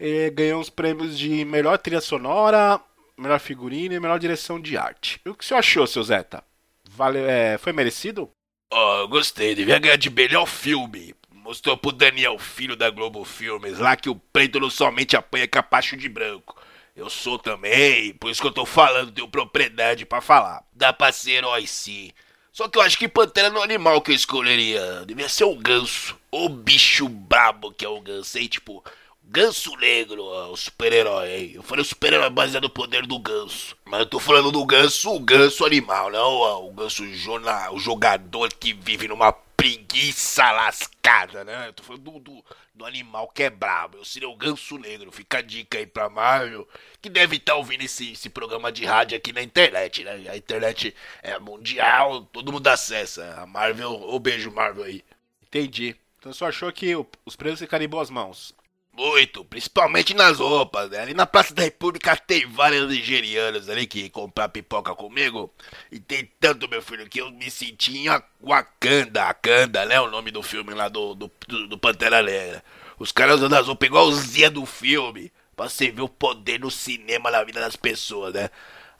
E 0.00 0.28
ganhou 0.30 0.60
os 0.60 0.68
prêmios 0.68 1.16
de 1.16 1.44
melhor 1.44 1.78
trilha 1.78 2.00
sonora, 2.00 2.80
melhor 3.16 3.38
figurino 3.38 3.94
e 3.94 4.00
melhor 4.00 4.18
direção 4.18 4.60
de 4.60 4.76
arte. 4.76 5.20
E 5.24 5.28
o 5.28 5.34
que 5.36 5.44
você 5.44 5.54
achou, 5.54 5.86
seu 5.86 6.02
Zeta? 6.02 6.42
Vale, 6.90 7.20
é, 7.20 7.56
foi 7.56 7.72
merecido? 7.72 8.28
Eu 8.72 9.06
gostei, 9.06 9.54
devia 9.54 9.78
ganhar 9.78 9.94
de 9.94 10.10
melhor 10.10 10.46
filme. 10.46 11.14
Mostrou 11.30 11.76
pro 11.76 11.92
Daniel 11.92 12.36
Filho 12.36 12.74
da 12.74 12.90
Globo 12.90 13.24
Filmes 13.24 13.78
lá 13.78 13.94
que 13.94 14.10
o 14.10 14.16
preto 14.16 14.58
não 14.58 14.70
somente 14.70 15.16
apanha 15.16 15.46
capacho 15.46 15.96
de 15.96 16.08
branco. 16.08 16.60
Eu 17.02 17.10
sou 17.10 17.36
também, 17.36 18.14
por 18.14 18.30
isso 18.30 18.40
que 18.40 18.46
eu 18.46 18.52
tô 18.52 18.64
falando, 18.64 19.10
tenho 19.10 19.26
propriedade 19.26 20.06
pra 20.06 20.20
falar. 20.20 20.62
Dá 20.72 20.92
pra 20.92 21.10
ser 21.10 21.32
herói 21.32 21.66
sim. 21.66 22.12
Só 22.52 22.68
que 22.68 22.78
eu 22.78 22.82
acho 22.82 22.96
que 22.96 23.08
Pantera 23.08 23.50
não 23.50 23.56
é 23.56 23.60
o 23.60 23.64
animal 23.64 24.00
que 24.00 24.12
eu 24.12 24.14
escolheria. 24.14 25.04
Devia 25.04 25.28
ser 25.28 25.42
o 25.42 25.56
ganso. 25.56 26.16
O 26.30 26.48
bicho 26.48 27.08
brabo 27.08 27.72
que 27.72 27.84
é 27.84 27.88
o 27.88 28.00
ganso, 28.00 28.38
hein? 28.38 28.46
Tipo, 28.46 28.84
ganso 29.24 29.74
negro, 29.78 30.22
o 30.22 30.56
super-herói, 30.56 31.34
hein? 31.34 31.52
Eu 31.56 31.62
falei 31.64 31.84
super-herói 31.84 32.30
baseado 32.30 32.64
no 32.64 32.70
poder 32.70 33.04
do 33.04 33.18
ganso. 33.18 33.76
Mas 33.84 34.00
eu 34.00 34.06
tô 34.06 34.20
falando 34.20 34.52
do 34.52 34.64
ganso, 34.64 35.10
o 35.10 35.18
ganso 35.18 35.64
animal, 35.64 36.08
não 36.08 36.68
o 36.68 36.72
ganso 36.72 37.04
jona, 37.14 37.72
o 37.72 37.80
jogador 37.80 38.48
que 38.52 38.72
vive 38.72 39.08
numa 39.08 39.32
preguiça 39.32 40.52
lascada, 40.52 41.42
né? 41.42 41.68
Eu 41.68 41.72
tô 41.72 41.82
falando 41.82 42.02
do, 42.02 42.18
do, 42.20 42.44
do 42.74 42.84
animal 42.86 43.28
que 43.28 43.42
é 43.42 43.50
brabo. 43.50 43.98
Eu 43.98 44.04
seria 44.04 44.28
o 44.28 44.36
ganso 44.36 44.78
negro. 44.78 45.12
Fica 45.12 45.38
a 45.38 45.42
dica 45.42 45.78
aí 45.78 45.86
pra 45.86 46.08
Marvel, 46.08 46.66
que 47.00 47.08
deve 47.10 47.36
estar 47.36 47.54
ouvindo 47.56 47.82
esse, 47.82 48.12
esse 48.12 48.30
programa 48.30 48.72
de 48.72 48.84
rádio 48.84 49.16
aqui 49.16 49.32
na 49.32 49.42
internet, 49.42 50.04
né? 50.04 50.24
A 50.30 50.36
internet 50.36 50.94
é 51.22 51.38
mundial, 51.38 52.22
todo 52.26 52.52
mundo 52.52 52.66
acessa. 52.68 53.34
A 53.40 53.46
Marvel, 53.46 53.92
ô 53.92 54.18
beijo 54.18 54.50
Marvel 54.50 54.84
aí. 54.84 55.04
Entendi. 55.42 55.96
Então 56.18 56.32
você 56.32 56.44
achou 56.44 56.72
que 56.72 56.94
o- 56.96 57.06
os 57.26 57.36
presos 57.36 57.60
ficariam 57.60 57.86
em 57.86 57.90
boas 57.90 58.08
mãos? 58.10 58.54
Muito, 58.94 59.42
principalmente 59.46 60.12
nas 60.12 60.38
roupas, 60.38 60.90
né? 60.90 61.00
Ali 61.00 61.14
na 61.14 61.24
Praça 61.24 61.54
da 61.54 61.62
República 61.62 62.14
tem 62.14 62.46
vários 62.46 62.88
nigerianos 62.90 63.68
ali 63.70 63.86
que 63.86 64.10
comprar 64.10 64.50
pipoca 64.50 64.94
comigo. 64.94 65.50
E 65.90 65.98
tem 65.98 66.30
tanto, 66.38 66.68
meu 66.68 66.82
filho, 66.82 67.08
que 67.08 67.20
eu 67.20 67.30
me 67.30 67.50
senti 67.50 67.96
em 67.96 68.08
Wakanda, 68.40 69.24
Wakanda, 69.24 69.86
né? 69.86 69.98
O 69.98 70.10
nome 70.10 70.30
do 70.30 70.42
filme 70.42 70.74
lá 70.74 70.88
do, 70.88 71.14
do, 71.14 71.30
do, 71.68 71.78
Pantera 71.78 72.22
Negra. 72.22 72.62
Os 72.98 73.10
caras 73.10 73.36
usando 73.36 73.54
as 73.54 73.66
roupas 73.66 73.86
igualzinha 73.86 74.50
do 74.50 74.66
filme. 74.66 75.32
Pra 75.56 75.68
você 75.70 75.90
ver 75.90 76.02
o 76.02 76.08
poder 76.08 76.60
no 76.60 76.70
cinema 76.70 77.30
na 77.30 77.42
vida 77.44 77.60
das 77.60 77.76
pessoas, 77.76 78.34
né? 78.34 78.50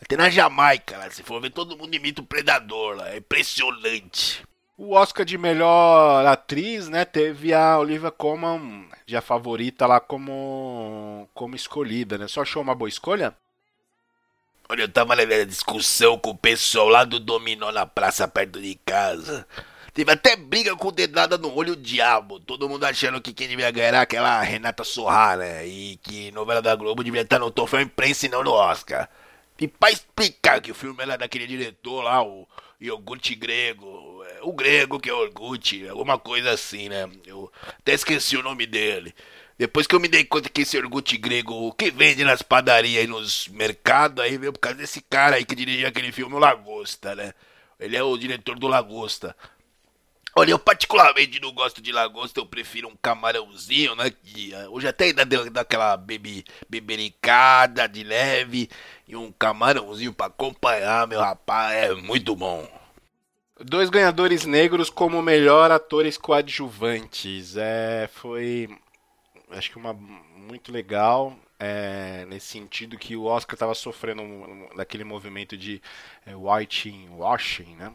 Até 0.01 0.17
na 0.17 0.31
Jamaica, 0.31 0.97
lá, 0.97 1.11
se 1.11 1.23
for 1.23 1.41
ver, 1.41 1.51
todo 1.51 1.77
mundo 1.77 1.95
imita 1.95 2.23
o 2.23 2.27
Predador 2.27 2.97
lá. 2.97 3.11
É 3.11 3.19
impressionante. 3.19 4.43
O 4.85 4.95
Oscar 4.95 5.25
de 5.25 5.39
melhor 5.39 6.27
atriz, 6.27 6.89
né, 6.89 7.05
teve 7.05 7.55
a 7.55 7.79
Olivia 7.79 8.11
Colman, 8.11 8.89
já 9.07 9.21
favorita 9.21 9.87
lá 9.87 10.01
como 10.01 11.29
como 11.33 11.55
escolhida, 11.55 12.19
né? 12.19 12.27
Você 12.27 12.41
achou 12.41 12.61
uma 12.61 12.75
boa 12.75 12.89
escolha? 12.89 13.33
Olha, 14.69 14.83
eu 14.83 14.89
tava 14.89 15.15
levando 15.15 15.47
discussão 15.47 16.19
com 16.19 16.31
o 16.31 16.37
pessoal 16.37 16.89
lá 16.89 17.05
do 17.05 17.21
Dominó 17.21 17.71
na 17.71 17.87
praça 17.87 18.27
perto 18.27 18.61
de 18.61 18.75
casa. 18.85 19.47
Teve 19.95 20.11
até 20.11 20.35
briga 20.35 20.75
com 20.75 20.91
dedada 20.91 21.39
no 21.39 21.55
olho 21.55 21.75
o 21.75 21.77
diabo. 21.77 22.41
Todo 22.41 22.69
mundo 22.69 22.83
achando 22.83 23.21
que 23.21 23.33
quem 23.33 23.47
devia 23.47 23.71
ganhar 23.71 23.87
era 23.87 24.01
aquela 24.01 24.43
Renata 24.43 24.83
Sorra, 24.83 25.37
né? 25.37 25.65
E 25.65 25.97
que 26.03 26.33
novela 26.33 26.61
da 26.61 26.75
Globo 26.75 27.05
devia 27.05 27.21
estar 27.21 27.39
no 27.39 27.53
troféu 27.53 27.81
imprensa 27.81 28.27
e 28.27 28.29
não 28.29 28.43
no 28.43 28.51
Oscar. 28.51 29.09
E 29.61 29.69
pra 29.69 29.93
explicar 29.93 30.61
que 30.61 30.73
o 30.73 30.75
filme 30.75 31.05
era 31.05 31.17
daquele 31.17 31.47
diretor 31.47 32.03
lá, 32.03 32.21
o 32.21 32.49
Iogurte 32.81 33.37
Grego. 33.37 33.87
O 34.43 34.53
Grego 34.53 34.99
que 34.99 35.09
é 35.09 35.15
o 35.15 35.25
Iogurte, 35.25 35.89
alguma 35.89 36.19
coisa 36.19 36.51
assim, 36.51 36.89
né? 36.89 37.09
Eu 37.27 37.51
até 37.79 37.95
esqueci 37.95 38.37
o 38.37 38.43
nome 38.43 38.67
dele. 38.67 39.15
Depois 39.59 39.87
que 39.87 39.95
eu 39.95 40.01
me 40.01 40.09
dei 40.09 40.25
conta 40.25 40.49
que 40.49 40.63
esse 40.63 40.77
iogurte 40.77 41.17
grego, 41.17 41.73
que 41.75 41.91
vende 41.91 42.25
nas 42.25 42.43
padarias 42.43 43.05
e 43.05 43.07
nos 43.07 43.47
mercados, 43.49 44.25
aí 44.25 44.37
veio 44.37 44.53
por 44.53 44.59
causa 44.59 44.79
desse 44.79 45.01
cara 45.03 45.37
aí 45.37 45.45
que 45.45 45.55
dirigiu 45.55 45.87
aquele 45.87 46.11
filme, 46.11 46.35
o 46.35 46.39
Lagosta, 46.39 47.15
né? 47.15 47.33
Ele 47.79 47.97
é 47.97 48.03
o 48.03 48.17
diretor 48.17 48.59
do 48.59 48.67
Lagosta. 48.67 49.37
Olha, 50.35 50.51
eu 50.53 50.59
particularmente 50.59 51.39
não 51.41 51.53
gosto 51.53 51.83
de 51.83 51.93
lagosta, 51.93 52.41
eu 52.41 52.47
prefiro 52.47 52.89
um 52.89 52.97
camarãozinho, 52.97 53.95
né? 53.95 54.11
Que 54.11 54.55
eh, 54.55 54.67
hoje 54.69 54.89
até 54.89 55.05
ainda 55.05 55.27
deu 55.27 55.51
daquela 55.51 55.95
bebe, 55.97 56.43
bebericada 56.71 57.87
de 57.87 58.03
leve 58.03 58.71
e 59.07 59.15
um 59.15 59.31
camarãozinho 59.31 60.13
pra 60.13 60.27
acompanhar, 60.27 61.07
meu 61.07 61.21
rapaz, 61.21 61.75
é 61.75 61.95
muito 61.95 62.35
bom. 62.35 62.67
Dois 63.61 63.91
ganhadores 63.91 64.47
negros 64.47 64.89
como 64.89 65.21
melhor 65.23 65.71
atores 65.71 66.17
coadjuvantes. 66.17 67.57
É, 67.57 68.09
foi 68.13 68.69
acho 69.51 69.71
que 69.71 69.77
uma 69.77 69.93
muito 69.93 70.73
legal 70.73 71.37
é, 71.59 72.25
nesse 72.29 72.47
sentido 72.47 72.99
que 72.99 73.15
o 73.15 73.25
Oscar 73.25 73.55
estava 73.55 73.75
sofrendo 73.75 74.23
daquele 74.77 75.05
movimento 75.05 75.57
de 75.57 75.81
é, 76.27 76.35
whitewashing, 76.35 77.77
né? 77.77 77.93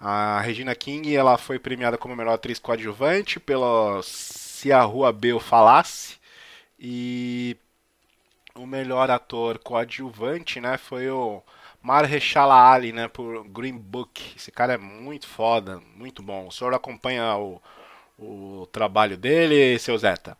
A 0.00 0.40
Regina 0.40 0.74
King 0.74 1.14
ela 1.16 1.38
foi 1.38 1.58
premiada 1.58 1.96
como 1.96 2.14
melhor 2.14 2.34
atriz 2.34 2.58
coadjuvante 2.58 3.40
pela 3.40 4.00
Se 4.02 4.70
a 4.72 4.82
Rua 4.82 5.12
Bel 5.12 5.40
Falasse 5.40 6.16
e 6.78 7.56
o 8.54 8.66
melhor 8.66 9.10
ator 9.10 9.58
coadjuvante, 9.58 10.60
né, 10.60 10.76
foi 10.76 11.08
o 11.10 11.42
Mahershala 11.82 12.72
Ali, 12.72 12.92
né, 12.92 13.08
por 13.08 13.44
Green 13.48 13.76
Book. 13.76 14.34
Esse 14.36 14.50
cara 14.50 14.74
é 14.74 14.78
muito 14.78 15.26
foda, 15.26 15.80
muito 15.96 16.22
bom. 16.22 16.48
O 16.48 16.52
senhor 16.52 16.74
acompanha 16.74 17.36
o, 17.36 17.60
o 18.18 18.66
trabalho 18.72 19.16
dele, 19.16 19.78
seu 19.78 19.96
Zeta? 19.96 20.36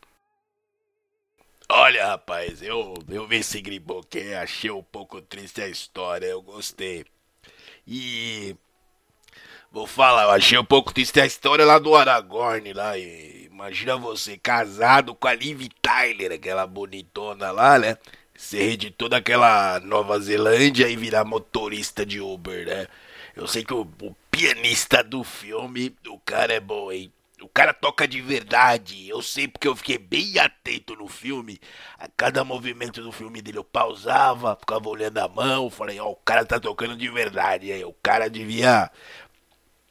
Olha, 1.71 2.07
rapaz, 2.07 2.63
eu, 2.63 2.95
eu 3.11 3.27
vi 3.27 3.37
esse 3.37 3.61
Griboque, 3.61 4.33
achei 4.35 4.71
um 4.71 4.83
pouco 4.83 5.21
triste 5.21 5.61
a 5.61 5.69
história, 5.69 6.27
eu 6.27 6.41
gostei. 6.41 7.05
E. 7.87 8.57
Vou 9.71 9.87
falar, 9.87 10.25
eu 10.25 10.31
achei 10.31 10.59
um 10.59 10.65
pouco 10.65 10.95
triste 10.95 11.21
a 11.21 11.27
história 11.27 11.65
lá 11.65 11.79
do 11.79 11.95
Aragorn 11.95 12.73
lá. 12.73 12.97
Imagina 12.99 13.97
você 13.97 14.39
casado 14.39 15.15
com 15.15 15.29
a 15.29 15.35
Liv 15.35 15.69
Tyler, 15.83 16.33
aquela 16.33 16.67
bonitona 16.67 17.51
lá, 17.51 17.79
né? 17.79 17.99
Ser 18.39 18.77
de 18.77 18.89
toda 18.89 19.17
aquela 19.17 19.81
Nova 19.81 20.17
Zelândia 20.21 20.89
e 20.89 20.95
virar 20.95 21.25
motorista 21.25 22.07
de 22.07 22.21
Uber, 22.21 22.65
né? 22.65 22.87
Eu 23.35 23.49
sei 23.49 23.65
que 23.65 23.75
o, 23.75 23.81
o 23.81 24.17
pianista 24.31 25.03
do 25.03 25.25
filme, 25.25 25.93
o 26.07 26.21
cara 26.21 26.53
é 26.55 26.61
bom, 26.61 26.93
hein? 26.93 27.13
O 27.43 27.49
cara 27.49 27.75
toca 27.75 28.07
de 28.07 28.21
verdade. 28.23 29.09
Eu 29.09 29.21
sei 29.23 29.49
porque 29.49 29.67
eu 29.67 29.75
fiquei 29.75 29.99
bem 29.99 30.39
atento 30.39 30.95
no 30.95 31.09
filme. 31.09 31.61
A 31.99 32.07
cada 32.17 32.45
movimento 32.45 33.03
do 33.03 33.11
filme 33.11 33.43
dele 33.43 33.59
eu 33.59 33.65
pausava, 33.65 34.57
ficava 34.57 34.89
olhando 34.89 35.19
a 35.19 35.27
mão, 35.27 35.69
falei, 35.69 35.99
ó, 35.99 36.09
o 36.09 36.17
cara 36.17 36.45
tá 36.45 36.61
tocando 36.61 36.97
de 36.97 37.09
verdade, 37.09 37.73
aí 37.73 37.85
o 37.85 37.93
cara 38.01 38.31
devia. 38.31 38.89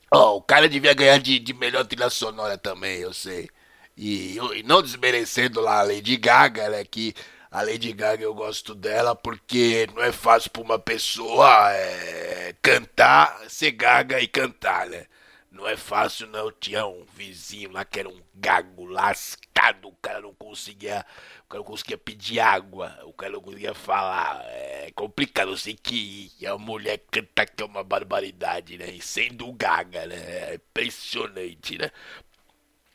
Ó, 0.09 0.37
o 0.37 0.41
cara 0.41 0.69
devia 0.69 0.93
ganhar 0.93 1.19
de, 1.19 1.37
de 1.37 1.53
melhor 1.53 1.85
trilha 1.85 2.09
sonora 2.09 2.57
também, 2.57 2.99
eu 2.99 3.13
sei. 3.13 3.49
E, 3.97 4.37
e 4.55 4.63
não 4.63 4.81
desmerecendo 4.81 5.59
lá 5.59 5.79
a 5.79 5.83
Lady 5.83 6.15
Gaga, 6.15 6.69
né? 6.69 6.85
Que 6.85 7.13
a 7.51 7.61
Lady 7.61 7.93
Gaga 7.93 8.23
eu 8.23 8.33
gosto 8.33 8.75
dela 8.75 9.15
porque 9.15 9.87
não 9.95 10.03
é 10.03 10.11
fácil 10.11 10.51
pra 10.51 10.61
uma 10.61 10.79
pessoa 10.79 11.71
é, 11.73 12.53
cantar, 12.61 13.49
ser 13.49 13.71
gaga 13.71 14.19
e 14.19 14.27
cantar, 14.27 14.87
né? 14.87 15.05
Não 15.51 15.67
é 15.67 15.75
fácil 15.77 16.27
não, 16.27 16.51
tinha 16.51 16.85
um 16.85 17.05
vizinho 17.15 17.71
lá 17.71 17.83
que 17.85 17.99
era 17.99 18.09
um 18.09 18.21
gago 18.35 18.85
lascado, 18.85 19.87
o 19.87 19.95
cara 20.01 20.21
não 20.21 20.33
conseguia, 20.35 21.05
o 21.45 21.47
cara 21.47 21.59
não 21.63 21.65
conseguia 21.65 21.97
pedir 21.97 22.39
água, 22.39 22.95
o 23.05 23.13
cara 23.13 23.31
não 23.33 23.41
conseguia 23.41 23.73
falar, 23.73 24.43
é 24.45 24.91
complicado, 24.93 25.51
eu 25.51 25.57
sei 25.57 25.73
que 25.73 26.31
a 26.45 26.57
mulher 26.57 27.01
canta 27.09 27.45
que 27.45 27.63
é 27.63 27.65
uma 27.65 27.83
barbaridade, 27.83 28.77
né, 28.77 28.89
e 28.91 29.01
sendo 29.01 29.51
gaga, 29.53 30.05
né, 30.05 30.15
é 30.51 30.55
impressionante, 30.55 31.77
né. 31.77 31.91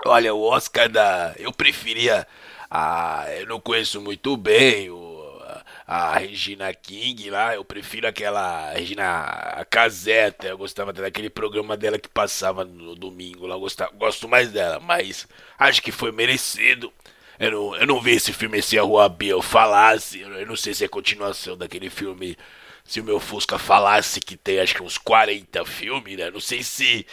Olha, 0.05 0.35
o 0.35 0.43
Oscar 0.43 0.89
da. 0.89 1.35
Eu 1.39 1.53
preferia. 1.53 2.27
A... 2.75 3.27
Eu 3.39 3.47
não 3.47 3.61
conheço 3.61 4.01
muito 4.01 4.35
bem 4.37 4.89
o... 4.91 5.43
a 5.87 6.17
Regina 6.19 6.73
King 6.73 7.29
lá. 7.31 7.55
Eu 7.55 7.65
prefiro 7.65 8.07
aquela 8.09 8.73
Regina 8.73 9.67
Caseta. 9.71 10.47
Eu 10.47 10.57
gostava 10.59 10.91
até 10.91 11.03
daquele 11.03 11.29
programa 11.29 11.77
dela 11.77 11.99
que 11.99 12.09
passava 12.09 12.65
no 12.65 12.95
domingo 12.95 13.47
lá. 13.47 13.57
Eu 13.57 13.61
gostava... 13.61 13.93
Gosto 13.93 14.27
mais 14.29 14.51
dela, 14.51 14.81
mas 14.81 15.29
acho 15.59 15.83
que 15.83 15.93
foi 15.93 16.11
merecido. 16.13 16.91
Eu 17.39 17.51
não, 17.51 17.77
eu 17.77 17.87
não 17.87 18.01
vi 18.01 18.13
esse 18.13 18.33
filme 18.33 18.63
se 18.63 18.79
a 18.79 18.83
Rua 18.83 19.09
B 19.09 19.27
eu 19.27 19.43
falasse. 19.43 20.21
Eu 20.21 20.33
eu 20.33 20.47
não 20.47 20.57
sei 20.57 20.73
se 20.75 20.85
é 20.85 20.89
continuação 20.89 21.57
daquele 21.57 21.91
filme. 21.91 22.37
Se 22.85 23.01
o 23.01 23.05
meu 23.05 23.21
Fusca 23.21 23.59
falasse 23.59 24.21
que 24.21 24.37
tem 24.37 24.61
acho 24.61 24.75
que 24.75 24.83
uns 24.83 24.99
40 24.99 25.65
filmes, 25.67 26.17
né? 26.17 26.31
Não 26.31 26.41
sei 26.41 26.63
se. 26.63 27.07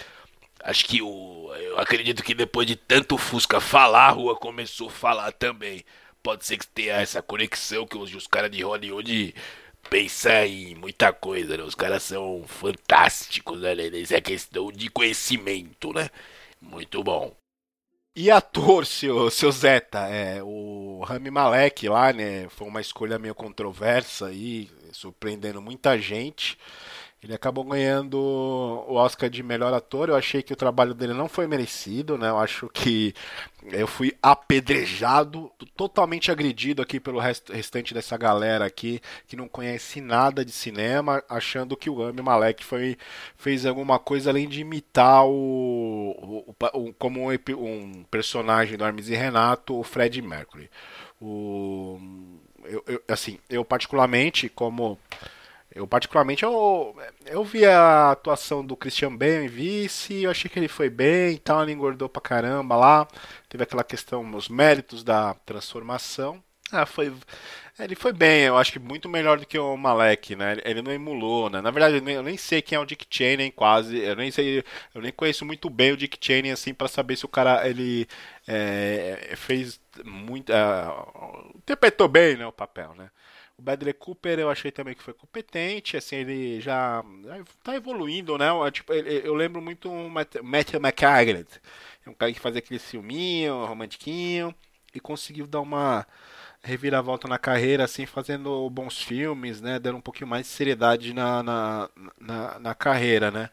Acho 0.63 0.85
que 0.85 1.01
o. 1.01 1.51
Eu 1.55 1.79
acredito 1.79 2.23
que 2.23 2.33
depois 2.33 2.67
de 2.67 2.75
tanto 2.75 3.17
Fusca 3.17 3.59
falar, 3.61 4.07
a 4.07 4.11
rua 4.11 4.35
começou 4.35 4.87
a 4.89 4.91
falar 4.91 5.31
também. 5.31 5.83
Pode 6.21 6.45
ser 6.45 6.57
que 6.57 6.67
tenha 6.67 6.95
essa 6.95 7.21
conexão 7.21 7.87
que 7.87 7.97
os, 7.97 8.13
os 8.13 8.27
caras 8.27 8.51
de 8.51 8.61
Hollywood 8.61 9.33
pensam 9.89 10.45
em 10.45 10.75
muita 10.75 11.13
coisa, 11.13 11.57
né? 11.57 11.63
Os 11.63 11.75
caras 11.75 12.03
são 12.03 12.43
fantásticos, 12.47 13.61
né? 13.61 13.73
Isso 13.73 14.13
é 14.13 14.21
questão 14.21 14.71
de 14.71 14.89
conhecimento, 14.89 15.93
né? 15.93 16.09
Muito 16.61 17.03
bom. 17.03 17.35
E 18.15 18.29
ator, 18.29 18.85
seu, 18.85 19.29
seu 19.31 19.51
Zeta, 19.51 19.99
é, 20.09 20.43
o 20.43 21.01
Rami 21.07 21.31
Malek 21.31 21.87
lá, 21.87 22.11
né, 22.11 22.49
foi 22.49 22.67
uma 22.67 22.81
escolha 22.81 23.17
meio 23.17 23.33
controversa 23.33 24.27
aí, 24.27 24.69
surpreendendo 24.91 25.61
muita 25.61 25.97
gente. 25.97 26.57
Ele 27.21 27.33
acabou 27.33 27.65
ganhando 27.65 28.17
o 28.17 28.93
Oscar 28.95 29.29
de 29.29 29.43
melhor 29.43 29.73
ator. 29.73 30.07
Eu 30.07 30.15
achei 30.15 30.41
que 30.41 30.53
o 30.53 30.55
trabalho 30.55 30.93
dele 30.93 31.13
não 31.13 31.27
foi 31.27 31.47
merecido, 31.47 32.17
né? 32.17 32.29
Eu 32.29 32.37
acho 32.37 32.69
que 32.69 33.13
eu 33.73 33.85
fui 33.87 34.15
apedrejado, 34.23 35.51
totalmente 35.75 36.31
agredido 36.31 36.81
aqui 36.81 36.97
pelo 36.97 37.19
rest- 37.19 37.49
restante 37.49 37.93
dessa 37.93 38.15
galera 38.15 38.65
aqui 38.65 39.01
que 39.27 39.35
não 39.35 39.49
conhece 39.49 39.99
nada 39.99 40.45
de 40.45 40.51
cinema, 40.53 41.21
achando 41.27 41.75
que 41.75 41.89
o 41.89 41.97
Rami 42.05 42.21
Malek 42.21 42.63
foi, 42.63 42.97
fez 43.35 43.65
alguma 43.65 43.99
coisa 43.99 44.29
além 44.29 44.47
de 44.47 44.61
imitar 44.61 45.25
o, 45.25 46.45
o- 46.49 46.55
o- 46.73 46.93
como 46.93 47.29
um, 47.29 47.35
um 47.57 48.03
personagem 48.09 48.77
do 48.77 48.85
Hermes 48.85 49.09
e 49.09 49.15
Renato, 49.15 49.77
o 49.77 49.83
Fred 49.83 50.21
Mercury. 50.21 50.69
O, 51.21 51.99
eu, 52.63 52.83
eu- 52.87 53.01
assim, 53.09 53.39
eu 53.49 53.65
particularmente 53.65 54.47
como 54.47 54.97
eu 55.73 55.87
particularmente 55.87 56.43
eu, 56.43 56.95
eu 57.25 57.43
vi 57.43 57.65
a 57.65 58.11
atuação 58.11 58.65
do 58.65 58.75
Christian 58.75 59.15
Bale 59.15 59.45
em 59.45 59.47
Vice, 59.47 60.23
eu 60.23 60.31
achei 60.31 60.49
que 60.49 60.57
ele 60.57 60.67
foi 60.67 60.89
bem 60.89 61.35
e 61.35 61.39
tal, 61.39 61.61
ele 61.63 61.71
engordou 61.73 62.09
pra 62.09 62.21
caramba 62.21 62.75
lá, 62.75 63.07
teve 63.47 63.63
aquela 63.63 63.83
questão, 63.83 64.27
os 64.35 64.49
méritos 64.49 65.03
da 65.03 65.35
transformação. 65.45 66.43
Ah, 66.71 66.85
foi, 66.85 67.11
ele 67.79 67.95
foi 67.95 68.13
bem, 68.13 68.43
eu 68.43 68.57
acho 68.57 68.71
que 68.71 68.79
muito 68.79 69.09
melhor 69.09 69.39
do 69.39 69.45
que 69.45 69.57
o 69.57 69.75
Malek, 69.75 70.35
né? 70.35 70.57
Ele 70.63 70.81
não 70.83 70.91
emulou, 70.91 71.49
né? 71.49 71.61
Na 71.61 71.71
verdade, 71.71 71.97
eu 71.97 72.21
nem, 72.21 72.37
sei 72.37 72.61
quem 72.61 72.75
é 72.75 72.79
o 72.79 72.85
Dick 72.85 73.07
Cheney, 73.09 73.51
quase, 73.51 73.97
eu 73.97 74.15
nem 74.15 74.29
sei, 74.29 74.63
eu 74.93 75.01
nem 75.01 75.11
conheço 75.11 75.45
muito 75.45 75.69
bem 75.69 75.93
o 75.93 75.97
Dick 75.97 76.17
Cheney 76.21 76.51
assim 76.51 76.73
pra 76.73 76.87
saber 76.87 77.15
se 77.15 77.25
o 77.25 77.29
cara 77.29 77.67
ele 77.67 78.07
é, 78.47 79.33
fez 79.35 79.79
muito, 80.05 80.51
é, 80.51 80.85
interpretou 81.55 82.07
bem, 82.07 82.37
né, 82.37 82.45
o 82.45 82.51
papel, 82.51 82.93
né? 82.95 83.09
O 83.59 83.61
Bradley 83.61 83.93
Cooper 83.93 84.39
eu 84.39 84.49
achei 84.49 84.71
também 84.71 84.95
que 84.95 85.03
foi 85.03 85.13
competente, 85.13 85.97
assim, 85.97 86.15
ele 86.17 86.61
já 86.61 87.03
tá 87.61 87.75
evoluindo, 87.75 88.37
né? 88.37 88.49
Eu, 88.49 88.71
Tipo, 88.71 88.93
ele- 88.93 89.21
eu 89.27 89.35
lembro 89.35 89.61
muito 89.61 89.91
o 89.91 90.09
Matt- 90.09 90.41
Matthew 90.41 90.79
McCagret, 90.79 91.47
é 92.05 92.09
um 92.09 92.13
cara 92.13 92.31
que 92.31 92.39
fazia 92.39 92.59
aquele 92.59 92.79
filminho, 92.79 93.65
romantiquinho, 93.65 94.55
e 94.95 94.99
conseguiu 95.01 95.45
dar 95.45 95.59
uma 95.61 96.07
reviravolta 96.63 97.27
na 97.27 97.37
carreira, 97.37 97.83
assim, 97.85 98.05
fazendo 98.05 98.69
bons 98.69 99.01
filmes, 99.01 99.61
né? 99.61 99.79
Dando 99.79 99.97
um 99.97 100.01
pouquinho 100.01 100.27
mais 100.29 100.45
de 100.47 100.51
seriedade 100.53 101.13
na, 101.13 101.43
na, 101.43 101.89
na, 102.19 102.59
na 102.59 102.75
carreira, 102.75 103.31
né? 103.31 103.49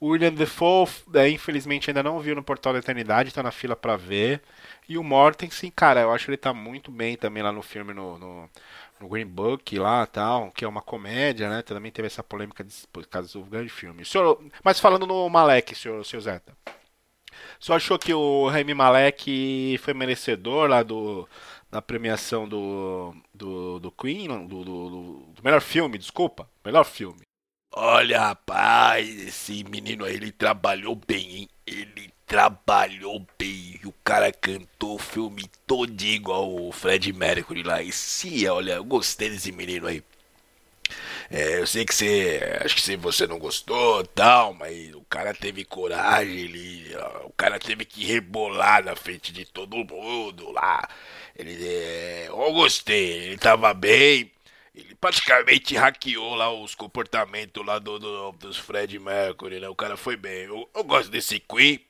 O 0.00 0.08
William 0.08 0.32
Defoe, 0.32 0.88
é, 1.14 1.28
infelizmente, 1.28 1.88
ainda 1.90 2.02
não 2.02 2.20
viu 2.20 2.34
no 2.36 2.42
Portal 2.42 2.72
da 2.74 2.78
Eternidade, 2.80 3.32
tá 3.32 3.42
na 3.42 3.50
fila 3.50 3.74
pra 3.76 3.96
ver. 3.96 4.42
E 4.88 4.98
o 4.98 5.02
Mortensen, 5.04 5.70
cara, 5.74 6.00
eu 6.02 6.12
acho 6.12 6.26
que 6.26 6.30
ele 6.30 6.36
tá 6.36 6.52
muito 6.54 6.90
bem 6.90 7.16
também 7.16 7.42
lá 7.42 7.50
no 7.52 7.62
filme, 7.62 7.94
no, 7.94 8.18
no, 8.18 8.50
no 9.00 9.08
Green 9.08 9.26
Book 9.26 9.78
lá 9.78 10.06
tal, 10.06 10.50
que 10.52 10.64
é 10.64 10.68
uma 10.68 10.82
comédia, 10.82 11.48
né? 11.50 11.62
Também 11.62 11.92
teve 11.92 12.06
essa 12.06 12.22
polêmica 12.24 12.64
de, 12.64 12.74
por 12.92 13.06
causa 13.06 13.32
do 13.38 13.44
grande 13.44 13.68
filme. 13.70 14.02
O 14.02 14.06
senhor, 14.06 14.42
mas 14.64 14.80
falando 14.80 15.06
no 15.06 15.28
Malek, 15.28 15.74
senhor, 15.74 16.04
senhor 16.04 16.22
Zeta. 16.22 16.56
O 17.60 17.64
senhor 17.64 17.76
achou 17.76 17.98
que 17.98 18.12
o 18.14 18.48
Rami 18.48 18.74
Malek 18.74 19.78
foi 19.78 19.94
merecedor 19.94 20.68
lá 20.68 20.82
do, 20.82 21.28
da 21.70 21.80
premiação 21.82 22.48
do, 22.48 23.14
do, 23.34 23.78
do 23.78 23.90
Queen, 23.92 24.28
do, 24.46 24.64
do- 24.64 24.90
do 25.34 25.42
melhor 25.42 25.60
filme, 25.60 25.98
desculpa, 25.98 26.48
melhor 26.64 26.84
filme. 26.84 27.20
Olha, 27.74 28.20
rapaz, 28.20 29.08
esse 29.08 29.62
menino 29.64 30.04
aí, 30.04 30.14
ele 30.14 30.32
trabalhou 30.32 30.96
bem, 30.96 31.36
hein? 31.42 31.48
Ele 31.66 32.10
trabalhou 32.26 33.26
bem. 33.38 33.80
O 33.84 33.92
cara 34.04 34.32
cantou 34.32 34.96
o 34.96 34.98
filme 34.98 35.50
todo 35.66 36.00
igual 36.02 36.54
o 36.54 36.72
Fred 36.72 37.12
Mercury 37.12 37.62
lá. 37.62 37.82
E 37.82 37.92
sim, 37.92 38.46
olha, 38.48 38.74
eu 38.74 38.84
gostei 38.84 39.30
desse 39.30 39.52
menino 39.52 39.86
aí. 39.86 40.02
É, 41.30 41.58
eu 41.60 41.66
sei 41.66 41.84
que 41.84 41.94
você. 41.94 42.40
Acho 42.64 42.74
que 42.74 42.80
se 42.82 42.96
você 42.96 43.26
não 43.26 43.38
gostou 43.38 44.04
tal, 44.06 44.54
mas 44.54 44.94
o 44.94 45.02
cara 45.04 45.34
teve 45.34 45.64
coragem, 45.64 46.34
ele. 46.38 46.94
ó, 46.96 47.26
O 47.26 47.32
cara 47.36 47.58
teve 47.58 47.84
que 47.84 48.04
rebolar 48.04 48.84
na 48.84 48.94
frente 48.96 49.32
de 49.32 49.44
todo 49.44 49.76
mundo 49.84 50.50
lá. 50.52 50.88
Ele. 51.36 51.56
É, 51.66 52.26
eu 52.28 52.52
gostei, 52.52 53.12
ele 53.28 53.38
tava 53.38 53.72
bem. 53.74 54.30
Ele 54.74 54.94
praticamente 54.96 55.74
hackeou 55.74 56.34
lá 56.34 56.52
os 56.52 56.74
comportamentos 56.74 57.64
lá 57.64 57.78
do, 57.78 57.98
do- 57.98 58.32
dos 58.32 58.58
Fred 58.58 58.98
Mercury, 58.98 59.58
né? 59.60 59.68
O 59.68 59.74
cara 59.74 59.96
foi 59.96 60.16
bem. 60.16 60.44
Eu, 60.44 60.68
eu 60.74 60.84
gosto 60.84 61.10
desse 61.10 61.40
Queen. 61.40 61.80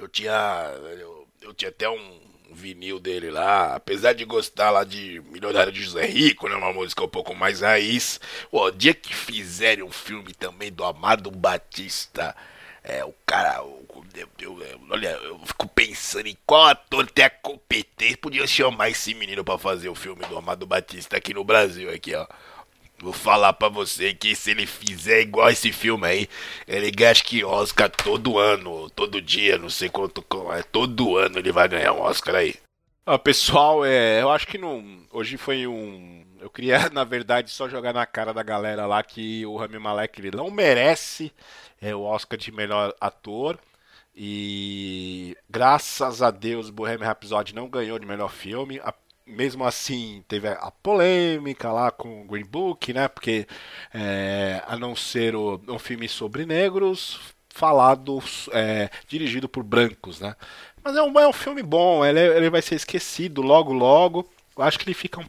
Eu 0.00 0.08
tinha. 0.08 0.72
Eu, 0.98 1.28
eu 1.42 1.54
tinha 1.54 1.68
até 1.68 1.88
um 1.88 2.20
vinil 2.52 2.98
dele 2.98 3.30
lá. 3.30 3.74
Apesar 3.76 4.12
de 4.12 4.24
gostar 4.24 4.70
lá 4.70 4.82
de 4.84 5.20
Milionário 5.30 5.70
de 5.72 5.82
José 5.82 6.04
Rico, 6.06 6.48
né? 6.48 6.54
Uma 6.56 6.72
música 6.72 7.04
um 7.04 7.08
pouco 7.08 7.34
mais 7.34 7.60
raiz. 7.60 8.20
O 8.50 8.70
dia 8.70 8.94
que 8.94 9.14
fizerem 9.14 9.84
um 9.84 9.92
filme 9.92 10.32
também 10.34 10.72
do 10.72 10.84
Amado 10.84 11.30
Batista. 11.30 12.34
É, 12.82 13.04
o 13.04 13.14
cara. 13.26 13.62
o- 13.62 13.86
eu- 14.16 14.28
eu- 14.40 14.62
eu- 14.62 14.80
olha, 14.90 15.10
eu 15.22 15.38
fico 15.44 15.68
pensando 15.68 16.26
em 16.26 16.36
qual 16.46 16.64
ator 16.66 17.06
tem 17.10 17.24
a 17.26 17.30
competência. 17.30 18.16
Podia 18.16 18.46
chamar 18.46 18.88
esse 18.90 19.12
menino 19.14 19.44
pra 19.44 19.58
fazer 19.58 19.88
o 19.90 19.94
filme 19.94 20.24
do 20.26 20.36
Amado 20.38 20.66
Batista 20.66 21.16
aqui 21.18 21.34
no 21.34 21.44
Brasil, 21.44 21.90
aqui, 21.92 22.14
ó. 22.14 22.26
Vou 23.02 23.12
falar 23.14 23.54
pra 23.54 23.68
você 23.68 24.12
que 24.12 24.34
se 24.36 24.50
ele 24.50 24.66
fizer 24.66 25.22
igual 25.22 25.48
esse 25.48 25.72
filme 25.72 26.06
aí, 26.06 26.28
ele 26.68 26.92
acho 27.06 27.24
que 27.24 27.42
Oscar 27.42 27.88
todo 27.88 28.38
ano, 28.38 28.90
todo 28.90 29.22
dia, 29.22 29.56
não 29.56 29.70
sei 29.70 29.88
quanto, 29.88 30.24
é, 30.52 30.62
todo 30.62 31.16
ano 31.16 31.38
ele 31.38 31.50
vai 31.50 31.66
ganhar 31.66 31.94
um 31.94 32.00
Oscar 32.02 32.34
aí. 32.34 32.54
Ah, 33.06 33.18
pessoal, 33.18 33.84
é, 33.84 34.20
eu 34.20 34.30
acho 34.30 34.46
que 34.46 34.58
não. 34.58 35.00
Hoje 35.10 35.36
foi 35.36 35.66
um. 35.66 36.24
Eu 36.38 36.50
queria, 36.50 36.78
na 36.92 37.02
verdade, 37.02 37.50
só 37.50 37.68
jogar 37.68 37.92
na 37.94 38.04
cara 38.06 38.32
da 38.34 38.42
galera 38.42 38.86
lá 38.86 39.02
que 39.02 39.44
o 39.46 39.56
Rami 39.56 39.78
Malek 39.78 40.20
ele 40.20 40.36
não 40.36 40.50
merece 40.50 41.32
é, 41.80 41.94
o 41.94 42.02
Oscar 42.02 42.38
de 42.38 42.52
melhor 42.52 42.94
ator. 43.00 43.58
E 44.14 45.36
graças 45.48 46.20
a 46.20 46.30
Deus, 46.30 46.68
Bohemian 46.68 47.06
Rhapsody 47.06 47.54
não 47.54 47.68
ganhou 47.68 47.98
de 47.98 48.06
melhor 48.06 48.30
filme. 48.30 48.80
Mesmo 49.26 49.64
assim, 49.64 50.24
teve 50.28 50.48
a, 50.48 50.52
a 50.54 50.70
polêmica 50.70 51.70
lá 51.72 51.90
com 51.90 52.22
o 52.22 52.24
Green 52.24 52.44
Book, 52.44 52.92
né? 52.92 53.06
Porque 53.08 53.46
é, 53.94 54.62
a 54.66 54.76
não 54.76 54.96
ser 54.96 55.36
o- 55.36 55.60
um 55.68 55.78
filme 55.78 56.08
sobre 56.08 56.44
negros, 56.46 57.20
falado, 57.48 58.20
é, 58.52 58.90
dirigido 59.08 59.48
por 59.48 59.62
brancos, 59.62 60.20
né? 60.20 60.34
Mas 60.82 60.96
é 60.96 61.02
um, 61.02 61.18
é 61.20 61.28
um 61.28 61.32
filme 61.32 61.62
bom, 61.62 62.04
ele, 62.04 62.20
ele 62.20 62.50
vai 62.50 62.62
ser 62.62 62.74
esquecido 62.74 63.42
logo, 63.42 63.72
logo. 63.72 64.28
Eu 64.56 64.64
acho 64.64 64.78
que 64.78 64.84
ele 64.84 64.94
fica 64.94 65.20
um, 65.20 65.26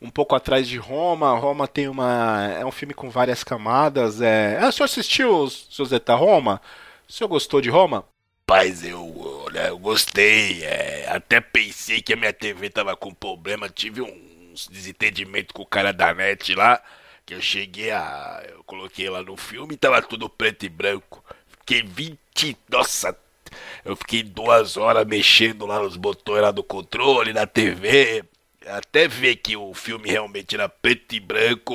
um 0.00 0.10
pouco 0.10 0.34
atrás 0.34 0.68
de 0.68 0.76
Roma. 0.78 1.36
Roma 1.38 1.66
tem 1.68 1.88
uma. 1.88 2.44
É 2.58 2.64
um 2.64 2.72
filme 2.72 2.94
com 2.94 3.10
várias 3.10 3.42
camadas. 3.44 4.20
É... 4.20 4.58
Ah, 4.60 4.68
o 4.68 4.72
senhor 4.72 4.84
assistiu, 4.86 5.48
seu 5.50 5.84
Zeta 5.84 6.14
Roma? 6.14 6.60
O 7.08 7.12
senhor 7.12 7.28
gostou 7.28 7.60
de 7.60 7.70
Roma? 7.70 8.04
Rapaz, 8.50 8.82
eu, 8.82 9.44
olha, 9.44 9.66
eu 9.66 9.78
gostei, 9.78 10.64
é, 10.64 11.06
até 11.10 11.38
pensei 11.38 12.00
que 12.00 12.14
a 12.14 12.16
minha 12.16 12.32
TV 12.32 12.70
tava 12.70 12.96
com 12.96 13.12
problema, 13.12 13.68
tive 13.68 14.00
uns 14.00 14.66
desentendimentos 14.68 15.52
com 15.52 15.60
o 15.60 15.66
cara 15.66 15.92
da 15.92 16.14
net 16.14 16.54
lá, 16.54 16.82
que 17.26 17.34
eu 17.34 17.42
cheguei 17.42 17.90
a, 17.90 18.42
eu 18.48 18.64
coloquei 18.64 19.10
lá 19.10 19.22
no 19.22 19.36
filme 19.36 19.74
e 19.74 19.76
tava 19.76 20.00
tudo 20.00 20.30
preto 20.30 20.64
e 20.64 20.70
branco, 20.70 21.22
fiquei 21.60 21.82
20, 21.82 22.56
nossa, 22.70 23.14
eu 23.84 23.94
fiquei 23.94 24.22
duas 24.22 24.78
horas 24.78 25.06
mexendo 25.06 25.66
lá 25.66 25.78
nos 25.78 25.98
botões 25.98 26.40
lá 26.40 26.50
do 26.50 26.64
controle, 26.64 27.34
na 27.34 27.46
TV, 27.46 28.24
até 28.70 29.08
ver 29.08 29.36
que 29.36 29.56
o 29.56 29.72
filme 29.74 30.10
realmente 30.10 30.54
era 30.54 30.68
preto 30.68 31.14
e 31.14 31.20
branco, 31.20 31.74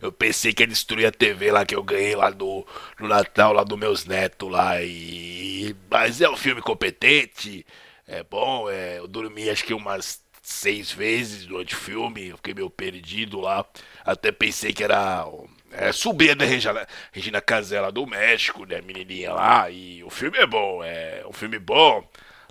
eu- 0.00 0.12
pensei 0.12 0.52
que 0.52 0.62
ia 0.62 0.66
destruir 0.66 1.06
a 1.06 1.12
TV 1.12 1.50
lá 1.52 1.64
que 1.64 1.74
eu 1.74 1.82
ganhei 1.82 2.14
lá 2.16 2.30
do, 2.30 2.66
no 2.98 3.08
Natal, 3.08 3.52
lá 3.52 3.64
dos 3.64 3.78
meus 3.78 4.04
netos 4.04 4.50
lá. 4.50 4.80
E... 4.82 5.74
Mas 5.90 6.20
é 6.20 6.28
um 6.28 6.36
filme 6.36 6.60
competente, 6.62 7.64
é 8.06 8.22
bom, 8.22 8.68
é, 8.70 8.98
eu 8.98 9.06
dormi 9.08 9.48
acho 9.50 9.64
que 9.64 9.74
umas 9.74 10.20
seis 10.42 10.90
vezes 10.90 11.46
durante 11.46 11.74
o 11.74 11.78
filme, 11.78 12.28
eu 12.28 12.36
fiquei 12.36 12.54
meio 12.54 12.68
perdido 12.70 13.40
lá. 13.40 13.64
Até 14.04 14.32
pensei 14.32 14.72
que 14.72 14.82
era 14.84 15.24
é, 15.70 15.92
sobrinha 15.92 16.34
da 16.36 16.44
Regina, 16.44 16.86
Regina 17.12 17.40
Casella 17.40 17.90
do 17.92 18.06
México, 18.06 18.64
né, 18.66 18.80
menininha 18.80 19.32
lá. 19.32 19.70
E 19.70 20.02
o 20.04 20.10
filme 20.10 20.38
é 20.38 20.46
bom, 20.46 20.82
é 20.84 21.24
um 21.28 21.32
filme 21.32 21.58
bom. 21.58 22.06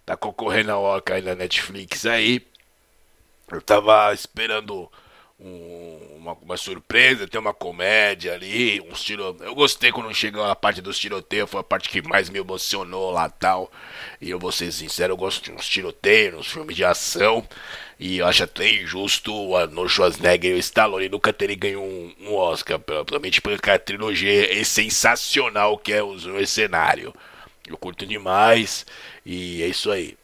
Tá 0.05 0.17
concorrendo 0.17 0.71
ao 0.71 0.83
Oscar 0.83 1.17
aí 1.17 1.21
na 1.21 1.35
Netflix 1.35 2.05
aí. 2.05 2.41
Eu 3.51 3.61
tava 3.61 4.13
esperando 4.13 4.89
um- 5.39 6.17
uma, 6.17 6.33
uma 6.33 6.57
surpresa, 6.57 7.27
tem 7.27 7.39
uma 7.39 7.53
comédia 7.53 8.33
ali, 8.33 8.79
uns 8.81 9.03
tiro... 9.03 9.35
Eu 9.41 9.55
gostei 9.55 9.91
quando 9.91 10.13
chegou 10.13 10.43
a 10.43 10.55
parte 10.55 10.81
dos 10.81 10.99
tiroteios, 10.99 11.49
foi 11.49 11.61
a 11.61 11.63
parte 11.63 11.89
que 11.89 12.01
mais 12.07 12.29
me 12.29 12.39
emocionou 12.39 13.11
lá 13.11 13.27
tal. 13.29 13.71
E 14.21 14.29
eu 14.29 14.39
vou 14.39 14.51
ser 14.51 14.71
sincero, 14.71 15.13
eu 15.13 15.17
gosto 15.17 15.43
de 15.43 15.51
uns 15.51 15.67
tiroteios, 15.67 16.39
uns 16.39 16.47
filmes 16.51 16.75
de 16.75 16.83
ação. 16.85 17.45
E 17.99 18.17
eu 18.19 18.27
acho 18.27 18.43
até 18.43 18.67
injusto 18.69 19.33
o 19.33 19.55
Arnold 19.55 19.91
Schwarzenegger 19.91 20.51
e 20.51 20.55
o 20.55 20.59
Stallone 20.59 21.09
nunca 21.09 21.31
terem 21.33 21.57
ganho 21.57 21.81
um, 21.81 22.13
um 22.21 22.35
Oscar, 22.35 22.79
provavelmente 22.79 23.41
porque 23.41 23.69
a 23.69 23.77
trilogia 23.79 24.59
é 24.59 24.63
sensacional 24.63 25.77
que 25.77 25.93
é 25.93 26.03
os 26.03 26.25
Mercenário. 26.25 27.13
Eu 27.67 27.77
curto 27.77 28.05
demais 28.05 28.85
e 29.25 29.61
é 29.63 29.67
isso 29.67 29.91
aí. 29.91 30.17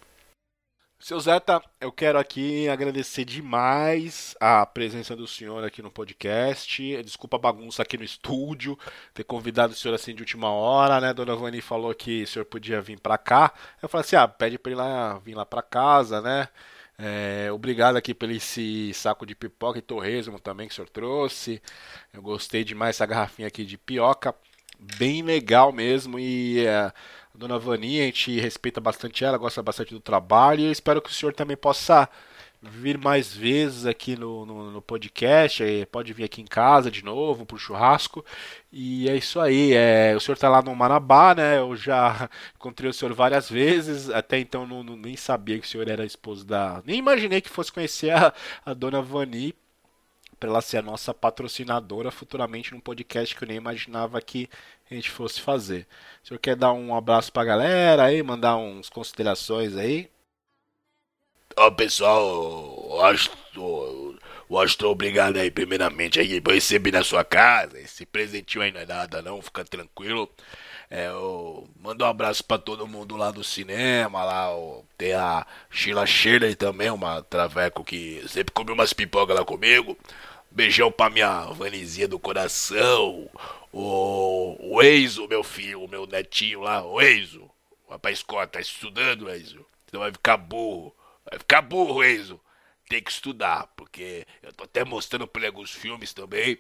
Seu 1.08 1.18
Zeta, 1.22 1.64
eu 1.80 1.90
quero 1.90 2.20
aqui 2.20 2.68
agradecer 2.68 3.24
demais 3.24 4.36
a 4.42 4.66
presença 4.66 5.16
do 5.16 5.26
senhor 5.26 5.64
aqui 5.64 5.82
no 5.82 5.90
podcast. 5.90 7.02
Desculpa 7.02 7.38
a 7.38 7.40
bagunça 7.40 7.82
aqui 7.82 7.98
no 7.98 8.04
estúdio, 8.04 8.78
ter 9.14 9.24
convidado 9.24 9.72
o 9.72 9.76
senhor 9.78 9.94
assim 9.94 10.14
de 10.14 10.22
última 10.22 10.52
hora, 10.52 11.00
né? 11.00 11.14
Dona 11.14 11.34
Vani 11.34 11.62
falou 11.62 11.96
que 11.96 12.24
o 12.24 12.28
senhor 12.28 12.44
podia 12.44 12.82
vir 12.82 13.00
pra 13.00 13.18
cá. 13.18 13.54
Eu 13.82 13.88
falei 13.88 14.04
assim: 14.04 14.18
ah, 14.18 14.28
pede 14.28 14.60
pra 14.60 14.70
ele 14.70 14.82
lá, 14.82 15.18
vir 15.20 15.34
lá 15.34 15.46
pra 15.46 15.62
casa, 15.62 16.22
né? 16.22 16.50
É, 17.00 17.50
obrigado 17.54 17.96
aqui 17.96 18.14
pelo 18.14 18.34
esse 18.34 18.94
saco 18.94 19.26
de 19.26 19.34
pipoca 19.34 19.80
e 19.80 19.82
torresmo 19.82 20.42
também 20.42 20.68
que 20.68 20.74
o 20.74 20.76
senhor 20.76 20.90
trouxe. 20.90 21.62
Eu 22.14 22.22
gostei 22.22 22.66
demais 22.66 22.98
dessa 22.98 23.06
garrafinha 23.06 23.48
aqui 23.48 23.64
de 23.64 23.78
pioca. 23.78 24.36
Bem 24.78 25.22
legal 25.24 25.72
mesmo. 25.72 26.20
E 26.20 26.66
é, 26.68 26.92
dona 27.38 27.58
Vani, 27.60 28.02
a 28.02 28.06
gente 28.06 28.40
respeita 28.40 28.82
bastante 28.82 29.24
ela, 29.24 29.38
gosta 29.38 29.62
bastante 29.64 29.94
do 29.94 30.00
trabalho. 30.00 30.62
E 30.62 30.66
eu 30.66 30.72
espero 30.72 31.02
que 31.02 31.10
o 31.10 31.14
senhor 31.14 31.34
também 31.34 31.56
possa 31.58 32.10
vir 32.62 32.98
mais 32.98 33.32
vezes 33.34 33.86
aqui 33.86 34.16
no, 34.16 34.46
no, 34.46 34.72
no 34.72 34.82
podcast. 34.82 35.64
eh, 35.64 35.86
Pode 35.86 36.12
vir 36.14 36.24
aqui 36.24 36.42
em 36.42 36.46
casa 36.46 36.90
de 36.92 37.04
novo 37.04 37.46
pro 37.46 37.58
churrasco. 37.58 38.26
E 38.72 39.08
é 39.10 39.16
isso 39.16 39.40
aí. 39.40 39.74
É, 39.74 40.16
o 40.16 40.20
senhor 40.20 40.38
tá 40.38 40.50
lá 40.50 40.62
no 40.62 40.76
Marabá, 40.76 41.36
né? 41.36 41.60
Eu 41.60 41.76
já 41.76 42.30
encontrei 42.56 42.90
o 42.90 42.94
senhor 42.94 43.14
várias 43.14 43.50
vezes. 43.50 44.10
Até 44.10 44.40
então 44.40 44.66
não, 44.68 44.84
não- 44.84 44.98
nem 44.98 45.16
sabia 45.16 45.60
que 45.60 45.66
o 45.66 45.70
senhor 45.70 45.88
era 45.88 46.06
esposo 46.06 46.46
da. 46.46 46.82
Nem 46.86 46.98
imaginei 47.00 47.42
que 47.42 47.50
fosse 47.50 47.72
conhecer 47.72 48.12
a, 48.12 48.34
a 48.66 48.74
dona 48.74 49.02
Vani 49.02 49.54
para 50.40 50.50
ela 50.50 50.62
ser 50.62 50.78
a 50.78 50.82
nossa 50.82 51.14
patrocinadora 51.14 52.12
futuramente 52.12 52.74
num 52.74 52.80
podcast 52.80 53.36
que 53.36 53.44
eu 53.44 53.48
nem 53.48 53.58
imaginava 53.58 54.22
que 54.22 54.50
a 54.90 54.94
gente 54.94 55.10
fosse 55.10 55.42
fazer. 55.42 55.88
O 56.24 56.28
senhor 56.28 56.40
quer 56.40 56.56
dar 56.56 56.74
um 56.74 56.96
abraço 56.96 57.32
pra 57.32 57.44
galera 57.44 58.06
aí, 58.06 58.22
mandar 58.24 58.58
uns 58.58 58.90
considerações 58.90 59.76
aí? 59.76 60.10
Ó, 61.56 61.72
pessoal, 61.72 62.24
o 62.88 63.02
Astro, 63.02 64.20
o 64.48 64.60
Astro, 64.60 64.90
obrigado 64.90 65.38
aí, 65.38 65.50
primeiramente, 65.50 66.20
aí, 66.20 66.40
por 66.40 66.54
receber 66.54 66.92
na 66.92 67.04
sua 67.04 67.24
casa. 67.24 67.80
Esse 67.80 68.06
presentinho 68.06 68.64
aí 68.64 68.72
não 68.72 68.82
é 68.82 68.86
nada, 68.86 69.22
não, 69.24 69.42
fica 69.42 69.66
tranquilo. 69.66 70.30
É, 70.90 71.10
mando 71.82 72.06
um 72.06 72.08
abraço 72.08 72.44
pra 72.44 72.58
todo 72.58 72.88
mundo 72.88 73.18
lá 73.18 73.30
do 73.32 73.44
cinema, 73.44 74.24
lá, 74.24 74.50
ó, 74.56 74.82
tem 74.98 75.14
a 75.14 75.46
Sheila 75.70 76.06
Shirley 76.06 76.56
também, 76.56 76.90
uma 76.90 77.22
traveco 77.24 77.84
que 77.84 78.24
sempre 78.28 78.54
come 78.54 78.72
umas 78.72 78.94
pipocas 78.94 79.36
lá 79.36 79.44
comigo. 79.44 79.98
Beijão 80.50 80.92
pra 80.92 81.10
minha 81.10 81.42
Vanizinha 81.48 82.08
do 82.08 82.18
coração. 82.18 83.30
O, 83.72 84.56
o 84.60 84.82
Eizo, 84.82 85.28
meu 85.28 85.44
filho, 85.44 85.84
o 85.84 85.88
meu 85.90 86.08
netinho 86.08 86.62
lá, 86.62 86.84
o 86.86 87.02
Eizo. 87.02 87.50
Vai 87.88 88.00
pra 88.00 88.12
escola, 88.12 88.48
tá 88.48 88.60
estudando, 88.60 89.30
Eizo. 89.30 89.66
Então 89.88 90.00
vai 90.02 90.12
ficar 90.12 90.38
burro. 90.38 90.94
Vai 91.30 91.40
ficar 91.40 91.62
burro, 91.62 92.04
Enzo. 92.04 92.40
Tem 92.90 93.02
que 93.04 93.12
estudar, 93.12 93.68
porque 93.76 94.26
eu 94.42 94.54
tô 94.54 94.64
até 94.64 94.86
mostrando 94.86 95.28
pra 95.28 95.42
ele 95.42 95.48
alguns 95.48 95.72
filmes 95.72 96.14
também. 96.14 96.58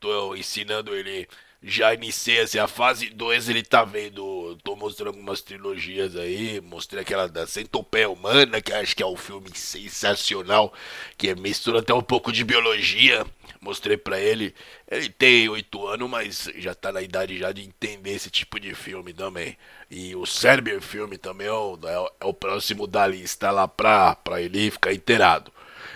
Tô 0.00 0.34
ensinando 0.34 0.94
ele. 0.94 1.28
Já 1.62 1.92
iniciei 1.92 2.40
assim, 2.40 2.58
a 2.58 2.66
fase 2.66 3.10
2, 3.10 3.48
ele 3.48 3.62
tá 3.62 3.84
vendo. 3.84 4.56
Tô 4.64 4.74
mostrando 4.76 5.08
algumas 5.08 5.42
trilogias 5.42 6.16
aí. 6.16 6.60
Mostrei 6.62 7.02
aquela 7.02 7.28
da 7.28 7.46
Centopeia 7.46 8.08
Humana, 8.08 8.62
que 8.62 8.72
acho 8.72 8.96
que 8.96 9.02
é 9.02 9.06
um 9.06 9.16
filme 9.16 9.50
sensacional. 9.54 10.72
Que 11.18 11.34
mistura 11.34 11.80
até 11.80 11.92
um 11.92 12.02
pouco 12.02 12.32
de 12.32 12.44
biologia. 12.44 13.26
Mostrei 13.60 13.96
pra 13.96 14.18
ele. 14.18 14.54
Ele 14.90 15.08
tem 15.10 15.48
8 15.48 15.86
anos, 15.86 16.08
mas 16.08 16.48
já 16.56 16.74
tá 16.74 16.90
na 16.92 17.02
idade 17.02 17.38
já 17.38 17.52
de 17.52 17.62
entender 17.62 18.12
esse 18.12 18.30
tipo 18.30 18.58
de 18.58 18.74
filme 18.74 19.12
também. 19.12 19.56
E 19.90 20.14
o 20.16 20.24
Cérebro 20.26 20.80
filme 20.80 21.18
também 21.18 21.46
é 21.46 21.50
é 21.50 21.52
o- 21.52 21.78
é 22.20 22.24
o 22.24 22.32
próximo 22.34 22.86
da 22.86 23.06
lista 23.06 23.50
lá 23.50 23.68
pra, 23.68 24.14
pra 24.16 24.40
ele 24.40 24.70
ficar 24.70 24.92
inteirado. 24.94 25.52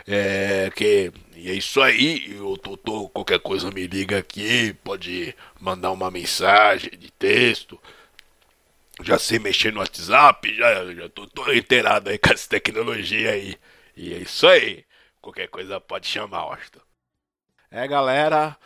É 0.07 0.71
que 0.75 1.13
e 1.37 1.51
é 1.51 1.55
isso 1.55 1.81
aí. 1.83 2.39
O 2.41 2.57
Totô, 2.57 3.09
qualquer 3.09 3.39
coisa 3.41 3.71
me 3.71 3.87
liga 3.87 4.19
aqui, 4.19 4.73
pode 4.85 5.35
mandar 5.61 5.91
uma 5.93 6.11
mensagem 6.11 6.91
de 6.99 7.11
texto. 7.11 7.81
Já 9.03 9.19
sei 9.19 9.39
mexer 9.39 9.73
no 9.73 9.81
WhatsApp, 9.81 10.55
já, 10.55 10.95
já 10.95 11.09
tô 11.09 11.27
todo 11.27 11.53
inteirado 11.55 12.11
aí 12.11 12.19
com 12.19 12.33
essa 12.33 12.49
tecnologia 12.49 13.31
aí. 13.33 13.57
E 13.97 14.15
é 14.15 14.19
isso 14.19 14.47
aí. 14.47 14.85
Qualquer 15.21 15.49
coisa 15.49 15.81
pode 15.81 16.07
chamar, 16.07 16.39
Austin. 16.39 16.79
É, 17.71 17.89
galera, 17.89 18.57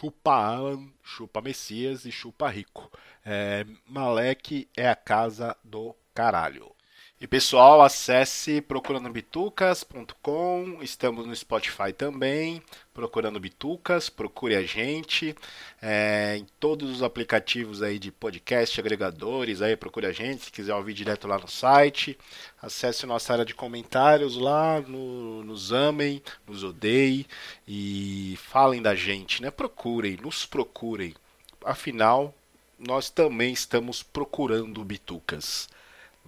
chupa 0.00 0.32
Alan, 0.32 0.90
chupa 1.02 1.40
Messias 1.40 2.04
e 2.04 2.10
chupa 2.10 2.48
Rico. 2.48 2.90
É, 3.24 3.66
Malek 3.86 4.68
é 4.76 4.88
a 4.88 4.96
casa 4.96 5.56
do 5.62 5.94
caralho. 6.14 6.74
E 7.20 7.26
pessoal, 7.26 7.82
acesse 7.82 8.60
procurandobitucas.com, 8.60 10.78
estamos 10.80 11.26
no 11.26 11.34
Spotify 11.34 11.92
também, 11.92 12.62
procurando 12.94 13.40
Bitucas, 13.40 14.08
procure 14.08 14.54
a 14.54 14.62
gente, 14.62 15.34
é, 15.82 16.36
em 16.36 16.46
todos 16.60 16.88
os 16.88 17.02
aplicativos 17.02 17.82
aí 17.82 17.98
de 17.98 18.12
podcast, 18.12 18.78
agregadores, 18.78 19.60
aí 19.60 19.74
procure 19.76 20.06
a 20.06 20.12
gente, 20.12 20.44
se 20.44 20.52
quiser 20.52 20.72
ouvir 20.76 20.94
direto 20.94 21.26
lá 21.26 21.38
no 21.38 21.48
site, 21.48 22.16
acesse 22.62 23.04
nossa 23.04 23.32
área 23.32 23.44
de 23.44 23.52
comentários 23.54 24.36
lá, 24.36 24.80
no- 24.80 25.42
nos 25.42 25.72
amem, 25.72 26.22
nos 26.46 26.62
odeiem 26.62 27.26
e 27.66 28.38
falem 28.44 28.80
da 28.80 28.94
gente, 28.94 29.42
né? 29.42 29.50
Procurem, 29.50 30.16
nos 30.22 30.46
procurem. 30.46 31.16
Afinal, 31.64 32.32
nós 32.78 33.10
também 33.10 33.52
estamos 33.52 34.04
procurando 34.04 34.84
Bitucas. 34.84 35.68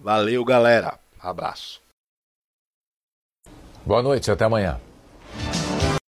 Valeu, 0.01 0.43
galera. 0.43 0.97
Abraço. 1.19 1.79
Boa 3.85 4.01
noite, 4.01 4.31
até 4.31 4.45
amanhã. 4.45 4.81